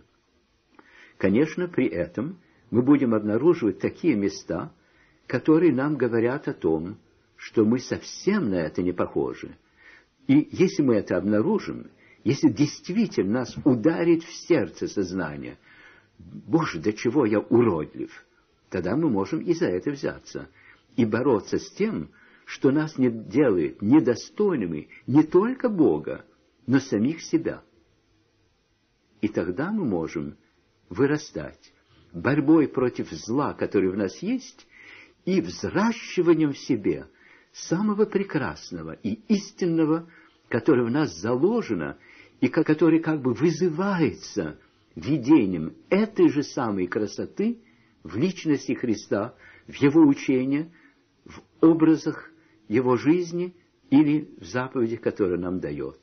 Конечно, 1.16 1.68
при 1.68 1.86
этом 1.86 2.38
мы 2.70 2.82
будем 2.82 3.14
обнаруживать 3.14 3.78
такие 3.78 4.16
места, 4.16 4.72
которые 5.26 5.72
нам 5.72 5.96
говорят 5.96 6.48
о 6.48 6.54
том, 6.54 6.96
что 7.36 7.64
мы 7.64 7.78
совсем 7.78 8.50
на 8.50 8.56
это 8.56 8.82
не 8.82 8.92
похожи. 8.92 9.56
И 10.26 10.48
если 10.50 10.82
мы 10.82 10.96
это 10.96 11.16
обнаружим, 11.16 11.90
если 12.24 12.48
действительно 12.48 13.40
нас 13.40 13.56
ударит 13.64 14.22
в 14.22 14.32
сердце 14.46 14.88
сознание, 14.88 15.58
«Боже, 16.18 16.78
до 16.78 16.92
чего 16.92 17.26
я 17.26 17.40
уродлив!» 17.40 18.10
тогда 18.72 18.96
мы 18.96 19.10
можем 19.10 19.40
и 19.40 19.52
за 19.52 19.66
это 19.66 19.90
взяться 19.90 20.48
и 20.96 21.04
бороться 21.04 21.58
с 21.58 21.70
тем, 21.72 22.10
что 22.46 22.70
нас 22.70 22.96
не 22.96 23.10
делает 23.10 23.82
недостойными 23.82 24.88
не 25.06 25.22
только 25.22 25.68
Бога, 25.68 26.24
но 26.66 26.80
самих 26.80 27.20
себя. 27.22 27.62
И 29.20 29.28
тогда 29.28 29.70
мы 29.70 29.84
можем 29.84 30.36
вырастать 30.88 31.72
борьбой 32.12 32.66
против 32.66 33.10
зла, 33.10 33.52
который 33.52 33.90
в 33.90 33.96
нас 33.96 34.22
есть, 34.22 34.66
и 35.26 35.40
взращиванием 35.40 36.52
в 36.52 36.58
себе 36.58 37.06
самого 37.52 38.06
прекрасного 38.06 38.92
и 38.92 39.20
истинного, 39.28 40.10
которое 40.48 40.84
в 40.84 40.90
нас 40.90 41.14
заложено 41.20 41.98
и 42.42 42.48
который 42.48 42.98
как 42.98 43.22
бы 43.22 43.34
вызывается 43.34 44.58
видением 44.96 45.76
этой 45.88 46.28
же 46.28 46.42
самой 46.42 46.88
красоты 46.88 47.62
в 48.02 48.16
личности 48.16 48.72
Христа, 48.72 49.36
в 49.68 49.74
Его 49.74 50.02
учении, 50.02 50.72
в 51.24 51.40
образах 51.64 52.30
Его 52.66 52.96
жизни 52.96 53.54
или 53.90 54.28
в 54.38 54.44
заповедях, 54.44 55.00
которые 55.00 55.38
нам 55.38 55.60
дает. 55.60 56.00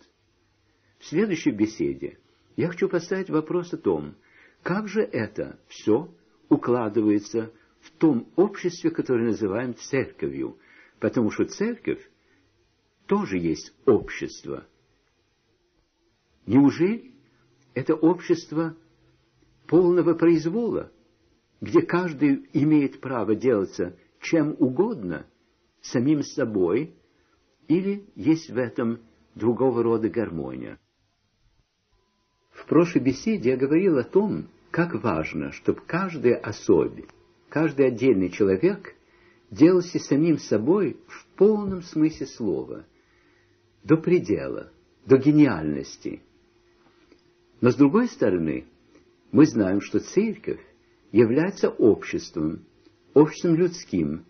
В 0.98 1.08
следующей 1.08 1.52
беседе 1.52 2.20
я 2.56 2.70
хочу 2.70 2.88
поставить 2.88 3.30
вопрос 3.30 3.74
о 3.74 3.78
том, 3.78 4.16
как 4.64 4.88
же 4.88 5.02
это 5.02 5.60
все 5.68 6.10
укладывается 6.48 7.52
в 7.82 7.92
том 7.92 8.32
обществе, 8.38 8.92
которое 8.92 9.26
называем 9.26 9.76
церковью, 9.76 10.58
потому 11.02 11.32
что 11.32 11.44
церковь 11.44 12.10
тоже 13.08 13.40
есть 13.40 13.74
общество. 13.86 14.66
Неужели 16.46 17.12
это 17.74 17.96
общество 17.96 18.76
полного 19.68 20.14
произвола, 20.14 20.92
где 21.62 21.82
каждый 21.82 22.50
имеет 22.54 23.02
право 23.02 23.36
делаться 23.36 23.96
чем 24.22 24.56
угодно, 24.60 25.26
самим 25.82 26.24
собой, 26.24 26.96
или 27.68 28.06
есть 28.16 28.50
в 28.50 28.58
этом 28.58 29.00
другого 29.36 29.84
рода 29.84 30.10
гармония? 30.10 30.80
В 32.52 32.66
прошлой 32.66 33.02
беседе 33.02 33.52
я 33.52 33.58
говорил 33.58 33.98
о 33.98 34.04
том, 34.04 34.48
как 34.72 34.94
важно, 35.02 35.52
чтобы 35.52 35.82
каждая 35.82 36.36
особь, 36.38 37.06
каждый 37.48 37.88
отдельный 37.88 38.30
человек 38.30 38.96
делался 39.50 40.00
самим 40.00 40.38
собой 40.38 41.00
в 41.08 41.26
полном 41.36 41.82
смысле 41.82 42.28
слова, 42.28 42.86
до 43.84 43.98
предела, 43.98 44.72
до 45.06 45.18
гениальности. 45.18 46.22
Но 47.62 47.72
с 47.72 47.76
другой 47.76 48.08
стороны, 48.08 48.66
мы 49.32 49.46
знаем, 49.46 49.82
что 49.82 50.00
церковь 50.00 50.62
является 51.12 51.70
обществом, 51.70 52.66
обществом 53.14 53.56
людским, 53.56 54.26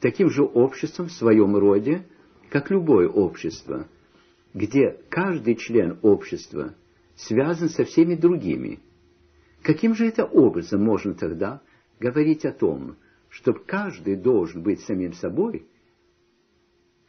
таким 0.00 0.30
же 0.30 0.42
обществом 0.42 1.06
в 1.06 1.12
своем 1.12 1.56
роде, 1.56 2.06
как 2.50 2.70
любое 2.70 3.08
общество, 3.08 3.88
где 4.54 4.98
каждый 5.08 5.56
член 5.56 5.98
общества 6.02 6.74
связан 7.14 7.68
со 7.68 7.84
всеми 7.84 8.14
другими. 8.14 8.80
Каким 9.62 9.94
же 9.94 10.06
это 10.06 10.24
образом 10.24 10.82
можно 10.82 11.14
тогда 11.14 11.62
говорить 12.00 12.44
о 12.44 12.52
том, 12.52 12.96
что 13.28 13.52
каждый 13.52 14.16
должен 14.16 14.62
быть 14.62 14.80
самим 14.80 15.12
собой, 15.12 15.66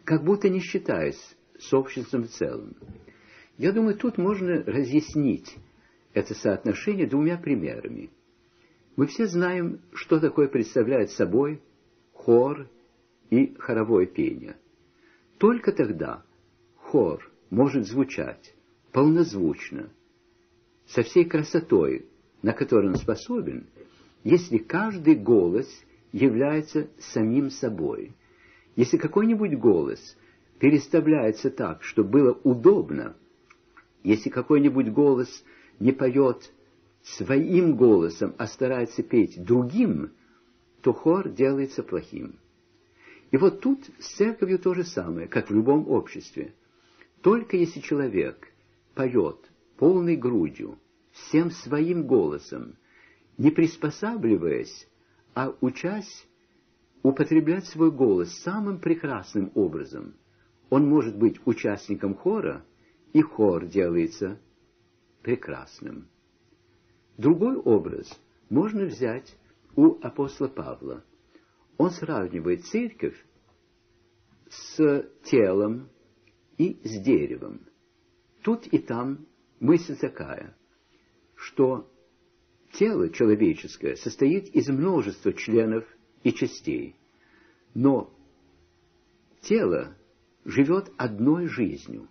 как 0.04 0.24
будто 0.24 0.50
не 0.50 0.60
считаясь 0.60 1.38
с 1.60 1.74
обществом 1.74 2.24
в 2.24 2.30
целом? 2.30 2.76
Я 3.58 3.72
думаю, 3.72 3.98
тут 3.98 4.18
можно 4.18 4.64
разъяснить 4.64 5.56
это 6.14 6.34
соотношение 6.34 7.08
двумя 7.08 7.38
примерами. 7.38 8.12
Мы 8.96 9.08
все 9.08 9.28
знаем, 9.28 9.82
что 9.94 10.20
такое 10.20 10.48
представляет 10.48 11.12
собой 11.12 11.62
хор 12.14 12.68
и 13.30 13.56
хоровое 13.60 14.06
пение. 14.06 14.58
Только 15.38 15.72
тогда 15.72 16.24
хор 16.76 17.32
может 17.50 17.86
звучать 17.86 18.56
полнозвучно, 18.92 19.92
со 20.88 21.04
всей 21.04 21.26
красотой, 21.26 22.08
на 22.42 22.54
которую 22.54 22.94
он 22.94 22.96
способен, 22.98 23.68
если 24.24 24.58
каждый 24.58 25.16
голос 25.16 25.68
является 26.12 26.90
самим 26.98 27.50
собой. 27.50 28.16
Если 28.76 28.98
какой-нибудь 28.98 29.58
голос 29.60 30.18
переставляется 30.60 31.52
так, 31.52 31.84
чтобы 31.84 32.10
было 32.10 32.40
удобно, 32.44 33.16
если 34.08 34.30
какой-нибудь 34.30 34.90
голос 34.90 35.44
не 35.82 35.92
поет 35.92 36.54
своим 37.04 37.76
голосом, 37.76 38.34
а 38.38 38.48
старается 38.48 39.04
петь 39.04 39.44
другим, 39.44 40.14
то 40.82 40.94
хор 40.94 41.28
делается 41.28 41.84
плохим. 41.84 42.40
И 43.32 43.38
вот 43.38 43.60
тут 43.60 43.82
с 44.00 44.16
церковью 44.16 44.60
то 44.60 44.74
же 44.74 44.86
самое, 44.86 45.28
как 45.28 45.50
в 45.50 45.54
любом 45.54 45.90
обществе. 45.90 46.54
Только 47.22 47.58
если 47.58 47.82
человек 47.82 48.48
поет 48.96 49.52
полной 49.76 50.16
грудью, 50.16 50.80
всем 51.12 51.52
своим 51.52 52.08
голосом, 52.08 52.76
не 53.38 53.52
приспосабливаясь, 53.52 54.88
а 55.34 55.54
учась 55.60 56.26
употреблять 57.04 57.66
свой 57.66 57.92
голос 57.92 58.32
самым 58.38 58.80
прекрасным 58.80 59.52
образом, 59.54 60.14
он 60.70 60.88
может 60.88 61.18
быть 61.18 61.42
участником 61.46 62.16
хора, 62.16 62.64
и 63.18 63.22
хор 63.24 63.66
делается 63.66 64.40
прекрасным. 65.24 66.08
Другой 67.18 67.56
образ 67.56 68.08
можно 68.48 68.86
взять 68.86 69.36
у 69.76 69.98
апостола 70.04 70.50
Павла. 70.50 71.04
Он 71.80 71.90
сравнивает 71.90 72.66
церковь 72.66 73.20
с 74.52 75.10
телом 75.24 75.90
и 76.60 76.80
с 76.84 77.02
деревом. 77.02 77.62
Тут 78.44 78.68
и 78.68 78.78
там 78.78 79.26
мысль 79.60 79.98
такая, 79.98 80.56
что 81.34 81.92
тело 82.74 83.10
человеческое 83.10 83.96
состоит 83.96 84.50
из 84.50 84.70
множества 84.70 85.34
членов 85.34 85.86
и 86.22 86.32
частей, 86.32 86.96
но 87.74 88.14
тело 89.42 89.98
живет 90.46 90.92
одной 90.98 91.48
жизнью, 91.48 92.10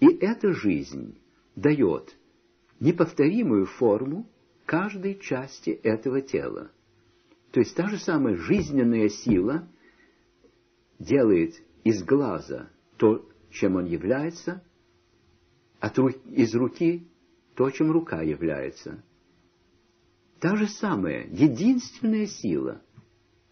и 0.00 0.06
эта 0.06 0.52
жизнь 0.52 1.18
дает 1.54 2.16
неповторимую 2.80 3.66
форму 3.66 4.28
каждой 4.64 5.18
части 5.18 5.70
этого 5.70 6.20
тела. 6.20 6.70
То 7.52 7.60
есть 7.60 7.74
та 7.74 7.88
же 7.88 7.98
самая 7.98 8.36
жизненная 8.36 9.08
сила 9.08 9.68
делает 10.98 11.54
из 11.84 12.02
глаза 12.02 12.68
то, 12.96 13.26
чем 13.50 13.76
он 13.76 13.86
является, 13.86 14.62
ру... 15.80 16.08
из 16.08 16.54
руки 16.54 17.08
то, 17.54 17.70
чем 17.70 17.90
рука 17.90 18.20
является. 18.20 19.02
Та 20.40 20.56
же 20.56 20.66
самая, 20.66 21.26
единственная 21.28 22.26
сила, 22.26 22.82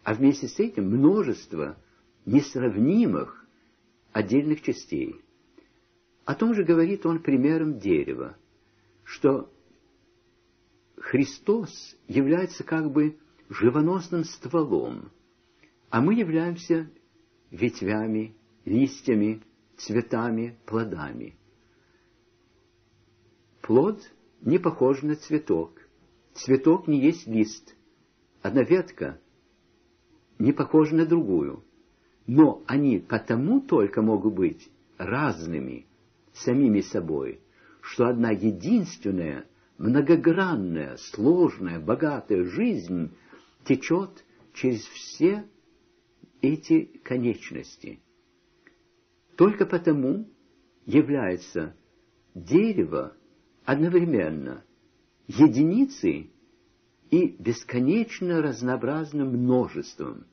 а 0.03 0.13
вместе 0.13 0.49
с 0.49 0.59
этим 0.59 0.91
множество 0.91 1.79
несравнимых 2.27 3.47
отдельных 4.13 4.61
частей. 4.61 5.24
О 6.25 6.35
том 6.35 6.55
же 6.55 6.65
говорит 6.65 7.05
он 7.05 7.23
примером 7.23 7.79
дерева, 7.79 8.37
что 9.05 9.53
Христос 10.97 11.97
является 12.09 12.65
как 12.65 12.91
бы 12.91 13.19
живоносным 13.51 14.25
стволом, 14.25 15.13
а 15.91 16.01
мы 16.01 16.15
являемся 16.15 16.91
ветвями, 17.51 18.35
листьями, 18.65 19.43
цветами, 19.77 20.59
плодами. 20.65 21.37
Плод 23.61 24.01
не 24.41 24.59
похож 24.59 25.03
на 25.03 25.17
цветок. 25.17 25.79
Цветок 26.33 26.89
не 26.89 27.01
есть 27.01 27.27
лист. 27.27 27.77
Одна 28.41 28.63
ветка 28.63 29.21
не 30.39 30.53
похожа 30.53 30.95
на 30.97 31.07
другую. 31.07 31.65
Но 32.27 32.63
они 32.67 32.99
потому 32.99 33.61
только 33.61 34.01
могут 34.01 34.35
быть 34.35 34.71
разными 34.97 35.87
самими 36.35 36.81
собой, 36.81 37.41
что 37.81 38.07
одна 38.07 38.31
единственная, 38.31 39.47
многогранная, 39.79 40.97
сложная, 40.97 41.81
богатая 41.81 42.45
жизнь 42.45 43.17
течет 43.65 44.25
через 44.53 44.83
все 44.87 45.45
эти 46.41 46.85
конечности. 47.03 48.01
Только 49.37 49.67
потому 49.67 50.29
является 50.87 51.75
дерево 52.35 53.17
одновременно 53.65 54.65
единицей 55.27 56.31
и 57.11 57.29
бесконечно 57.39 58.43
разнообразным 58.43 59.29
множеством. 59.29 60.27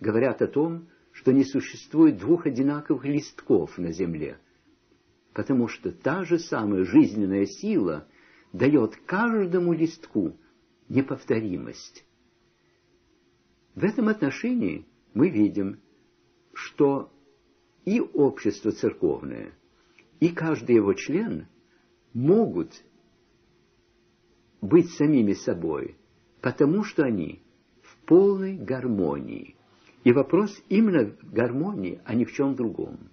Говорят 0.00 0.42
о 0.42 0.48
том, 0.48 0.88
что 1.12 1.32
не 1.32 1.44
существует 1.44 2.18
двух 2.18 2.46
одинаковых 2.46 3.04
листков 3.04 3.78
на 3.78 3.92
земле, 3.92 4.38
потому 5.32 5.68
что 5.68 5.92
та 5.92 6.24
же 6.24 6.38
самая 6.38 6.84
жизненная 6.84 7.46
сила 7.46 8.06
дает 8.52 8.96
каждому 9.06 9.72
листку 9.72 10.36
неповторимость. 10.88 12.04
В 13.74 13.84
этом 13.84 14.08
отношении 14.08 14.86
мы 15.14 15.30
видим, 15.30 15.80
что 16.52 17.12
и 17.84 18.00
общество 18.00 18.72
церковное, 18.72 19.52
и 20.18 20.28
каждый 20.28 20.76
его 20.76 20.92
член 20.94 21.46
могут 22.12 22.82
быть 24.60 24.90
самими 24.90 25.32
собой, 25.32 25.96
потому 26.40 26.82
что 26.82 27.04
они 27.04 27.40
в 27.82 27.96
полной 28.06 28.56
гармонии. 28.58 29.56
И 30.02 30.12
вопрос 30.12 30.60
именно 30.68 31.16
в 31.22 31.32
гармонии, 31.32 32.00
а 32.04 32.14
не 32.14 32.24
в 32.24 32.32
чем 32.32 32.54
другом. 32.56 33.10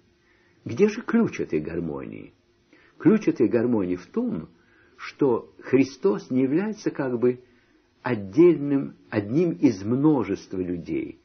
Где 0.68 0.88
же 0.88 1.00
ключ 1.00 1.40
этой 1.40 1.60
гармонии? 1.60 2.34
Ключ 2.98 3.26
этой 3.26 3.48
гармонии 3.48 3.96
в 3.96 4.06
том, 4.08 4.50
что 4.98 5.50
Христос 5.60 6.30
не 6.30 6.42
является 6.42 6.90
как 6.90 7.18
бы 7.18 7.42
отдельным, 8.02 8.94
одним 9.08 9.52
из 9.52 9.82
множества 9.82 10.58
людей. 10.58 11.22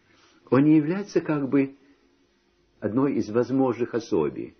Он 0.49 0.63
не 0.63 0.77
является 0.77 1.19
как 1.19 1.49
бы 1.49 1.75
одной 2.79 3.15
из 3.15 3.29
возможных 3.31 3.93
особей. 3.93 4.55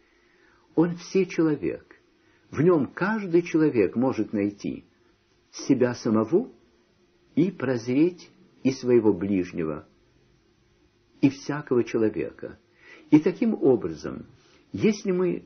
Он 0.75 0.97
все 0.97 1.27
человек. 1.27 1.85
В 2.51 2.61
нем 2.61 2.87
каждый 2.87 3.41
человек 3.43 3.95
может 3.95 4.33
найти 4.33 4.83
себя 5.49 5.93
самого 5.93 6.51
и 7.35 7.51
прозреть 7.51 8.29
и 8.63 8.71
своего 8.71 9.13
ближнего, 9.13 9.87
и 11.21 11.29
всякого 11.29 11.85
человека. 11.85 12.59
И 13.11 13.19
таким 13.21 13.53
образом, 13.53 14.25
если 14.73 15.11
мы 15.11 15.45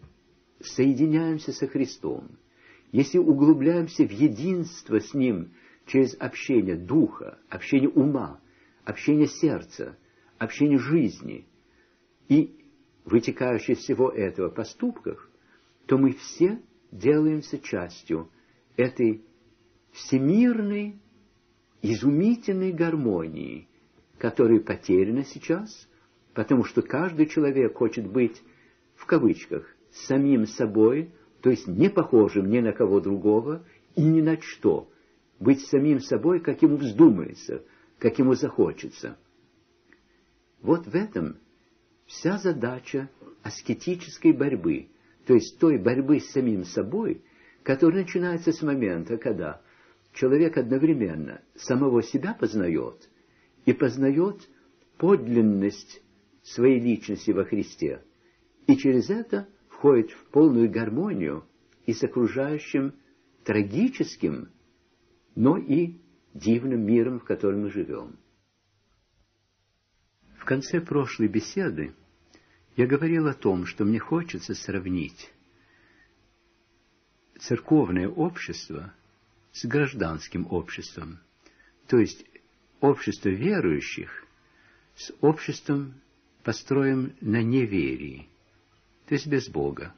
соединяемся 0.62 1.52
со 1.52 1.68
Христом, 1.68 2.30
если 2.92 3.18
углубляемся 3.20 4.08
в 4.08 4.12
единство 4.12 5.00
с 5.00 5.14
Ним 5.14 5.52
через 5.86 6.16
общение 6.20 6.76
духа, 6.76 7.38
общение 7.50 7.90
ума, 7.90 8.40
общение 8.86 9.28
сердца, 9.28 9.98
общение 10.38 10.80
жизни 10.80 11.46
и 12.30 12.56
вытекающие 13.04 13.76
из 13.76 13.84
всего 13.84 14.10
этого 14.10 14.50
поступках, 14.50 15.30
то 15.86 15.98
мы 15.98 16.14
все 16.14 16.62
делаемся 16.92 17.60
частью 17.60 18.30
этой 18.78 19.26
всемирной, 19.92 21.00
изумительной 21.82 22.72
гармонии, 22.72 23.68
которая 24.18 24.62
потеряна 24.62 25.26
сейчас, 25.26 25.88
потому 26.34 26.64
что 26.64 26.82
каждый 26.82 27.28
человек 27.28 27.76
хочет 27.76 28.10
быть, 28.10 28.42
кавычках, 29.08 29.66
самим 29.92 30.46
собой, 30.46 31.12
то 31.42 31.50
есть 31.50 31.68
не 31.68 31.90
похожим 31.90 32.50
ни 32.50 32.60
на 32.60 32.74
кого 32.74 33.00
другого 33.00 33.66
и 33.96 34.04
ни 34.04 34.22
на 34.22 34.40
что, 34.40 34.90
быть 35.40 35.66
самим 35.66 36.00
собой, 36.00 36.40
как 36.40 36.62
ему 36.62 36.78
вздумается, 36.78 37.64
как 38.00 38.20
ему 38.20 38.36
захочется. 38.36 39.18
Вот 40.62 40.86
в 40.86 40.96
этом 40.96 41.38
вся 42.06 42.38
задача 42.38 43.10
аскетической 43.44 44.34
борьбы, 44.34 44.90
то 45.26 45.34
есть 45.34 45.60
той 45.60 45.78
борьбы 45.78 46.20
с 46.20 46.32
самим 46.32 46.64
собой, 46.64 47.22
которая 47.64 48.04
начинается 48.04 48.52
с 48.52 48.62
момента, 48.62 49.18
когда 49.18 49.62
человек 50.14 50.58
одновременно 50.58 51.42
самого 51.56 52.02
себя 52.02 52.34
познает 52.34 53.10
и 53.66 53.74
познает 53.74 54.48
подлинность 54.98 56.02
своей 56.44 56.80
личности 56.80 57.32
во 57.32 57.44
Христе, 57.44 58.02
и 58.68 58.76
через 58.76 59.10
это 59.10 59.48
входит 59.70 60.12
в 60.12 60.26
полную 60.26 60.70
гармонию 60.70 61.46
и 61.86 61.94
с 61.94 62.04
окружающим 62.04 62.94
трагическим, 63.44 64.50
но 65.36 65.58
и 65.58 65.96
дивным 66.34 66.86
миром, 66.86 67.20
в 67.20 67.24
котором 67.24 67.62
мы 67.62 67.72
живем. 67.72 68.18
В 70.38 70.46
конце 70.46 70.82
прошлой 70.82 71.28
беседы 71.28 71.94
я 72.76 72.86
говорил 72.86 73.28
о 73.28 73.34
том, 73.34 73.66
что 73.66 73.86
мне 73.86 74.00
хочется 74.00 74.54
сравнить 74.54 75.32
церковное 77.40 78.10
общество 78.10 78.94
с 79.54 79.66
гражданским 79.66 80.48
обществом, 80.50 81.20
то 81.88 81.98
есть 81.98 82.26
общество 82.82 83.30
верующих 83.30 84.26
с 84.96 85.14
обществом, 85.22 85.94
построенным 86.44 87.14
на 87.22 87.42
неверии, 87.44 88.30
то 89.08 89.16
есть 89.16 89.28
без 89.28 89.50
Бога. 89.50 89.94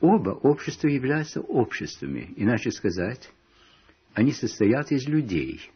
Оба 0.00 0.30
общества 0.30 0.88
являются 0.88 1.40
обществами, 1.40 2.32
иначе 2.36 2.70
сказать, 2.72 3.30
они 4.14 4.32
состоят 4.32 4.90
из 4.90 5.06
людей. 5.06 5.70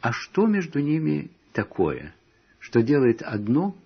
А 0.00 0.12
что 0.12 0.46
между 0.46 0.80
ними 0.80 1.30
такое, 1.52 2.14
что 2.60 2.82
делает 2.82 3.22
одно 3.22 3.76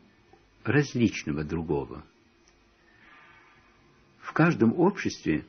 различного 0.63 1.43
другого? 1.43 2.05
В 4.21 4.33
каждом 4.33 4.79
обществе 4.79 5.45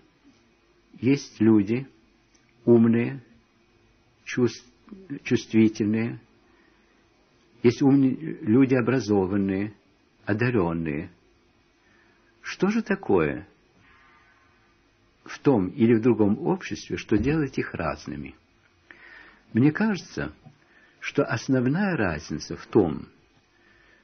есть 0.93 1.41
люди 1.41 1.88
умные, 2.66 3.22
чувствительные, 4.24 6.22
есть 7.64 7.82
умные, 7.82 8.16
люди 8.41 8.76
образованные, 8.76 9.74
одаренные. 10.26 11.11
Что 12.41 12.69
же 12.69 12.82
такое 12.82 13.47
в 15.23 15.39
том 15.39 15.69
или 15.69 15.93
в 15.95 16.01
другом 16.01 16.39
обществе, 16.45 16.97
что 16.97 17.17
делает 17.17 17.57
их 17.57 17.73
разными? 17.73 18.36
Мне 19.53 19.71
кажется, 19.71 20.34
что 20.99 21.23
основная 21.23 21.95
разница 21.95 22.55
в 22.55 22.65
том, 22.67 23.07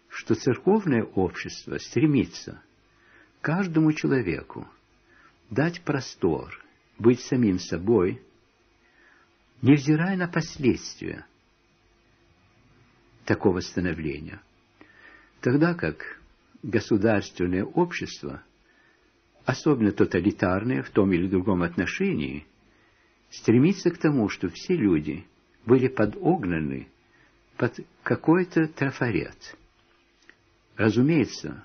что 0.09 0.35
церковное 0.35 1.03
общество 1.03 1.77
стремится 1.77 2.61
каждому 3.41 3.91
человеку 3.93 4.67
дать 5.49 5.81
простор, 5.81 6.63
быть 6.97 7.21
самим 7.21 7.59
собой, 7.59 8.21
невзирая 9.61 10.17
на 10.17 10.27
последствия 10.27 11.25
такого 13.25 13.59
становления, 13.59 14.41
тогда 15.41 15.73
как 15.73 16.19
государственное 16.63 17.65
общество, 17.65 18.43
особенно 19.43 19.91
тоталитарное 19.91 20.83
в 20.83 20.91
том 20.91 21.11
или 21.11 21.27
другом 21.27 21.63
отношении, 21.63 22.45
стремится 23.31 23.89
к 23.89 23.97
тому, 23.97 24.29
чтобы 24.29 24.53
все 24.53 24.75
люди 24.75 25.25
были 25.65 25.87
подогнаны 25.87 26.87
под 27.57 27.79
какой-то 28.03 28.67
трафарет. 28.67 29.57
Разумеется, 30.75 31.63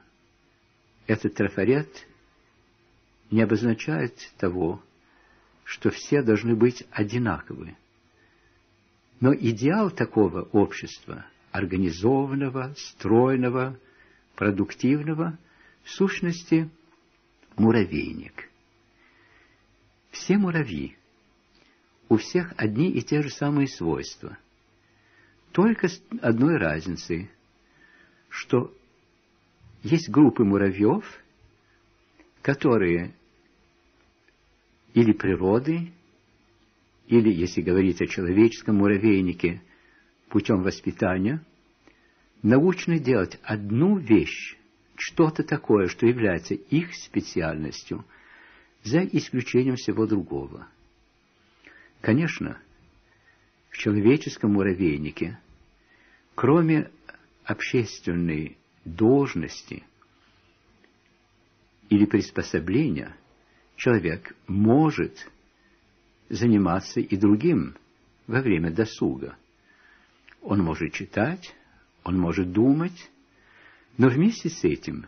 этот 1.06 1.34
трафарет 1.34 2.06
не 3.30 3.42
обозначает 3.42 4.14
того, 4.38 4.82
что 5.64 5.90
все 5.90 6.22
должны 6.22 6.54
быть 6.54 6.84
одинаковы. 6.90 7.76
Но 9.20 9.34
идеал 9.34 9.90
такого 9.90 10.42
общества, 10.52 11.26
организованного, 11.56 12.74
стройного, 12.76 13.78
продуктивного, 14.34 15.38
в 15.82 15.90
сущности, 15.90 16.70
муравейник. 17.56 18.50
Все 20.10 20.36
муравьи, 20.36 20.96
у 22.08 22.16
всех 22.16 22.52
одни 22.56 22.90
и 22.90 23.02
те 23.02 23.22
же 23.22 23.30
самые 23.30 23.68
свойства. 23.68 24.36
Только 25.52 25.88
с 25.88 26.02
одной 26.20 26.56
разницей, 26.58 27.30
что 28.28 28.74
есть 29.82 30.10
группы 30.10 30.44
муравьев, 30.44 31.04
которые 32.42 33.14
или 34.92 35.12
природы, 35.12 35.92
или, 37.06 37.32
если 37.32 37.62
говорить 37.62 38.00
о 38.02 38.06
человеческом 38.06 38.76
муравейнике, 38.76 39.62
путем 40.28 40.62
воспитания, 40.62 41.44
научны 42.42 42.98
делать 42.98 43.38
одну 43.42 43.96
вещь, 43.96 44.56
что-то 44.96 45.42
такое, 45.42 45.88
что 45.88 46.06
является 46.06 46.54
их 46.54 46.94
специальностью, 46.94 48.04
за 48.82 49.00
исключением 49.00 49.76
всего 49.76 50.06
другого. 50.06 50.68
Конечно, 52.00 52.58
в 53.70 53.78
человеческом 53.78 54.52
муравейнике, 54.52 55.38
кроме 56.34 56.90
общественной 57.44 58.56
должности 58.84 59.82
или 61.88 62.04
приспособления, 62.06 63.16
человек 63.76 64.34
может 64.46 65.30
заниматься 66.28 67.00
и 67.00 67.16
другим 67.16 67.76
во 68.26 68.40
время 68.40 68.70
досуга. 68.70 69.36
Он 70.46 70.62
может 70.62 70.92
читать, 70.92 71.56
он 72.04 72.20
может 72.20 72.52
думать, 72.52 73.10
но 73.98 74.08
вместе 74.08 74.48
с 74.48 74.62
этим 74.62 75.06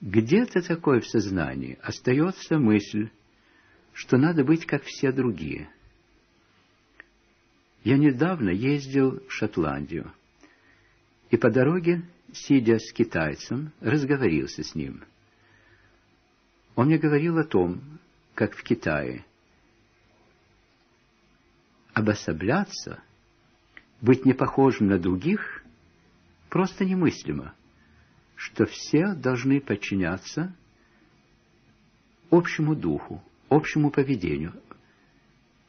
где-то 0.00 0.62
такое 0.62 1.00
в 1.00 1.06
сознании 1.06 1.78
остается 1.82 2.58
мысль, 2.58 3.10
что 3.92 4.16
надо 4.16 4.42
быть 4.42 4.64
как 4.64 4.82
все 4.84 5.12
другие. 5.12 5.68
Я 7.84 7.98
недавно 7.98 8.48
ездил 8.48 9.20
в 9.28 9.30
Шотландию, 9.30 10.10
и 11.30 11.36
по 11.36 11.50
дороге, 11.50 12.02
сидя 12.32 12.78
с 12.78 12.90
китайцем, 12.94 13.72
разговорился 13.80 14.64
с 14.64 14.74
ним. 14.74 15.04
Он 16.76 16.86
мне 16.86 16.96
говорил 16.96 17.36
о 17.36 17.44
том, 17.44 17.82
как 18.34 18.56
в 18.56 18.62
Китае 18.62 19.26
обособляться, 21.92 23.02
быть 24.04 24.26
не 24.26 24.34
похожим 24.34 24.88
на 24.88 24.98
других, 24.98 25.64
просто 26.50 26.84
немыслимо, 26.84 27.54
что 28.36 28.66
все 28.66 29.14
должны 29.14 29.62
подчиняться 29.62 30.54
общему 32.30 32.76
духу, 32.76 33.24
общему 33.48 33.90
поведению, 33.90 34.52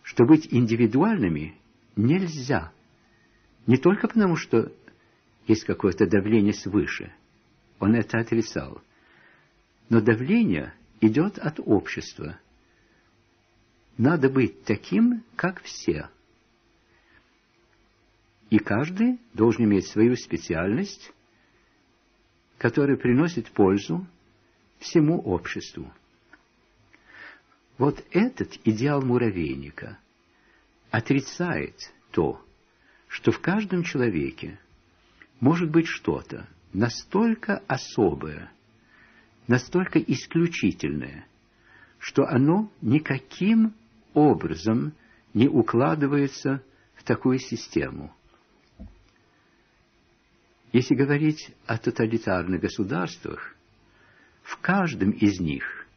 что 0.03 0.25
быть 0.25 0.49
индивидуальными 0.51 1.55
нельзя. 1.95 2.73
Не 3.67 3.77
только 3.77 4.09
потому, 4.09 4.35
что 4.35 4.69
есть 5.47 5.63
какое-то 5.63 6.05
давление 6.05 6.53
свыше. 6.53 7.13
Он 7.79 7.95
это 7.95 8.19
отрицал. 8.19 8.81
Но 9.87 10.01
давление 10.01 10.73
идет 10.99 11.37
от 11.37 11.61
общества. 11.61 12.37
Надо 13.97 14.29
быть 14.29 14.65
таким, 14.65 15.23
как 15.37 15.61
все. 15.61 16.09
И 18.49 18.59
каждый 18.59 19.19
должен 19.33 19.65
иметь 19.65 19.87
свою 19.87 20.15
специальность, 20.15 21.11
которая 22.57 22.97
приносит 22.97 23.49
пользу 23.51 24.05
всему 24.79 25.19
обществу. 25.19 25.91
Вот 27.77 28.03
этот 28.11 28.53
идеал 28.63 29.01
муравейника 29.01 29.99
отрицает 30.91 31.75
то, 32.11 32.41
что 33.07 33.31
в 33.31 33.39
каждом 33.39 33.83
человеке 33.83 34.59
может 35.39 35.69
быть 35.69 35.87
что-то 35.87 36.47
настолько 36.71 37.61
особое, 37.67 38.51
настолько 39.47 39.99
исключительное, 39.99 41.25
что 41.99 42.25
оно 42.25 42.71
никаким 42.81 43.73
образом 44.13 44.93
не 45.33 45.47
укладывается 45.47 46.63
в 46.95 47.03
такую 47.03 47.39
систему. 47.39 48.13
Если 50.75 50.93
говорить 50.93 51.55
о 51.67 51.77
тоталитарных 51.77 52.59
государствах, 52.59 53.55
в 54.43 54.57
каждом 54.57 55.11
из 55.11 55.39
них 55.39 55.87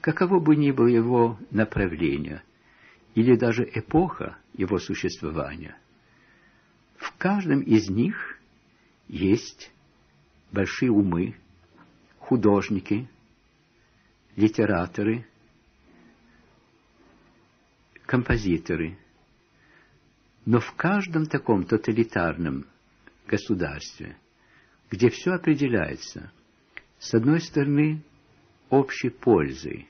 каково 0.00 0.38
бы 0.38 0.54
ни 0.54 0.70
было 0.70 0.86
его 0.86 1.36
направление 1.50 2.44
или 3.16 3.34
даже 3.34 3.68
эпоха 3.74 4.38
его 4.52 4.78
существования, 4.78 5.76
в 6.96 7.12
каждом 7.18 7.62
из 7.62 7.90
них 7.90 8.38
есть 9.08 9.72
большие 10.52 10.92
умы, 10.92 11.34
художники, 12.20 13.08
литераторы, 14.36 15.26
композиторы. 18.06 18.96
Но 20.46 20.60
в 20.60 20.72
каждом 20.74 21.26
таком 21.26 21.64
тоталитарном 21.64 22.66
государстве, 23.30 24.16
где 24.90 25.08
все 25.08 25.32
определяется, 25.32 26.32
с 26.98 27.14
одной 27.14 27.40
стороны, 27.40 28.02
общей 28.68 29.10
пользой, 29.10 29.88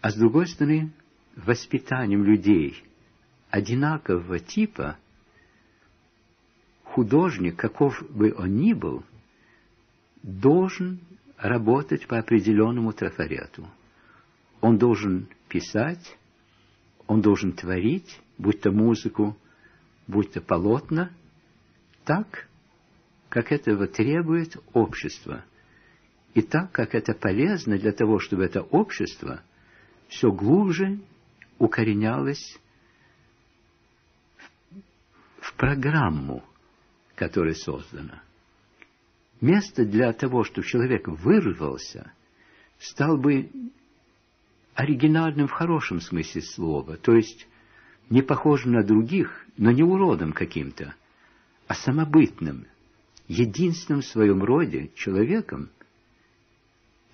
а 0.00 0.10
с 0.10 0.14
другой 0.14 0.46
стороны, 0.46 0.92
воспитанием 1.36 2.24
людей 2.24 2.84
одинакового 3.50 4.38
типа, 4.38 4.98
художник, 6.84 7.56
каков 7.56 7.94
бы 8.10 8.34
он 8.36 8.56
ни 8.56 8.74
был, 8.74 9.04
должен 10.22 11.00
работать 11.38 12.06
по 12.06 12.18
определенному 12.18 12.92
трафарету. 12.92 13.68
Он 14.60 14.76
должен 14.76 15.28
писать, 15.48 16.18
он 17.06 17.22
должен 17.22 17.52
творить, 17.52 18.20
будь 18.36 18.60
то 18.60 18.70
музыку, 18.70 19.36
будь 20.06 20.32
то 20.32 20.40
полотна, 20.40 21.10
так, 22.08 22.48
как 23.28 23.52
этого 23.52 23.86
требует 23.86 24.56
общество– 24.72 25.44
и 26.38 26.42
так 26.42 26.70
как 26.70 26.94
это 26.94 27.14
полезно 27.14 27.78
для 27.78 27.90
того, 27.90 28.20
чтобы 28.20 28.44
это 28.44 28.62
общество 28.62 29.42
все 30.08 30.30
глубже 30.30 31.00
укоренялось 31.58 32.58
в 35.40 35.52
программу, 35.54 36.44
которая 37.16 37.54
создана. 37.54 38.22
Место 39.40 39.84
для 39.84 40.12
того, 40.12 40.44
чтобы 40.44 40.66
человек 40.66 41.08
вырвался, 41.08 42.12
стал 42.78 43.16
бы 43.16 43.50
оригинальным 44.74 45.48
в 45.48 45.52
хорошем 45.52 46.00
смысле 46.00 46.42
слова, 46.42 46.96
то 46.96 47.14
есть 47.14 47.48
не 48.10 48.22
похожим 48.22 48.72
на 48.72 48.84
других, 48.84 49.44
но 49.56 49.72
не 49.72 49.82
уродом 49.82 50.32
каким-то, 50.32 50.94
а 51.68 51.74
самобытным, 51.74 52.66
единственным 53.28 54.00
в 54.00 54.06
своем 54.06 54.42
роде 54.42 54.90
человеком, 54.96 55.70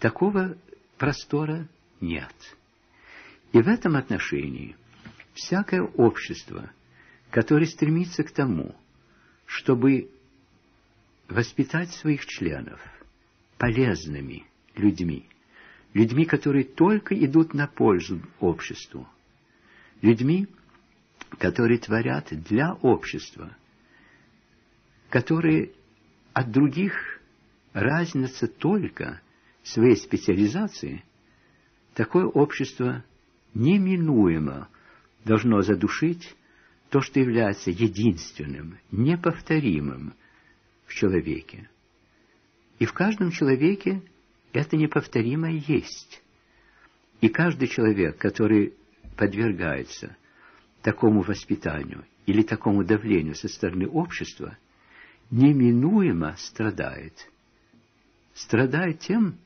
Такого 0.04 0.58
простора 0.98 1.66
нет. 2.02 2.34
И 3.52 3.62
в 3.62 3.68
этом 3.68 3.96
отношении 3.96 4.76
всякое 5.32 5.80
общество, 5.80 6.70
которое 7.30 7.64
стремится 7.64 8.22
к 8.22 8.30
тому, 8.30 8.74
чтобы 9.46 10.10
воспитать 11.26 11.90
своих 11.92 12.26
членов 12.26 12.80
полезными 13.56 14.44
людьми, 14.76 15.26
людьми, 15.94 16.26
которые 16.26 16.64
только 16.64 17.14
идут 17.14 17.54
на 17.54 17.66
пользу 17.66 18.20
обществу, 18.40 19.08
людьми, 20.02 20.48
которые 21.38 21.78
творят 21.78 22.28
для 22.30 22.74
общества, 22.74 23.56
которые 25.14 25.70
от 26.32 26.50
других 26.50 27.20
разнятся 27.72 28.48
только 28.48 29.22
своей 29.62 29.94
специализации, 29.94 31.04
такое 31.94 32.26
общество 32.26 33.04
неминуемо 33.54 34.68
должно 35.24 35.62
задушить 35.62 36.34
то, 36.90 37.00
что 37.00 37.20
является 37.20 37.70
единственным, 37.70 38.80
неповторимым 38.90 40.14
в 40.84 40.94
человеке. 40.94 41.70
И 42.80 42.84
в 42.84 42.92
каждом 42.92 43.30
человеке 43.30 44.02
это 44.52 44.76
неповторимое 44.76 45.62
есть. 45.68 46.24
И 47.20 47.28
каждый 47.28 47.68
человек, 47.68 48.18
который 48.18 48.74
подвергается 49.16 50.16
такому 50.82 51.22
воспитанию 51.22 52.04
или 52.26 52.42
такому 52.42 52.82
давлению 52.82 53.36
со 53.36 53.46
стороны 53.46 53.86
общества, 53.86 54.58
неминуемо 55.30 56.36
страдает. 56.38 57.30
Страдает 58.34 59.00
тем, 59.00 59.36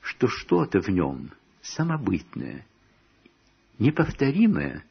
что 0.00 0.28
что-то 0.28 0.80
в 0.80 0.88
нем 0.88 1.30
самобытное, 1.62 2.66
неповторимое, 3.78 4.84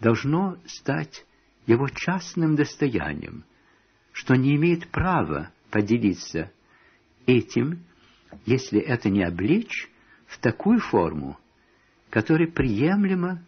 должно 0.00 0.58
стать 0.66 1.24
его 1.66 1.88
частным 1.88 2.56
достоянием, 2.56 3.44
что 4.12 4.34
не 4.34 4.56
имеет 4.56 4.88
права 4.88 5.50
поделиться 5.70 6.50
этим, 7.26 7.84
если 8.46 8.80
это 8.80 9.08
не 9.08 9.22
облечь 9.22 9.88
в 10.26 10.38
такую 10.38 10.80
форму, 10.80 11.38
которая 12.10 12.48
приемлема 12.48 13.42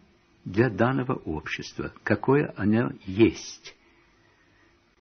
для 0.45 0.71
данного 0.71 1.15
общества, 1.15 1.93
какое 2.03 2.53
оно 2.57 2.93
есть. 3.05 3.75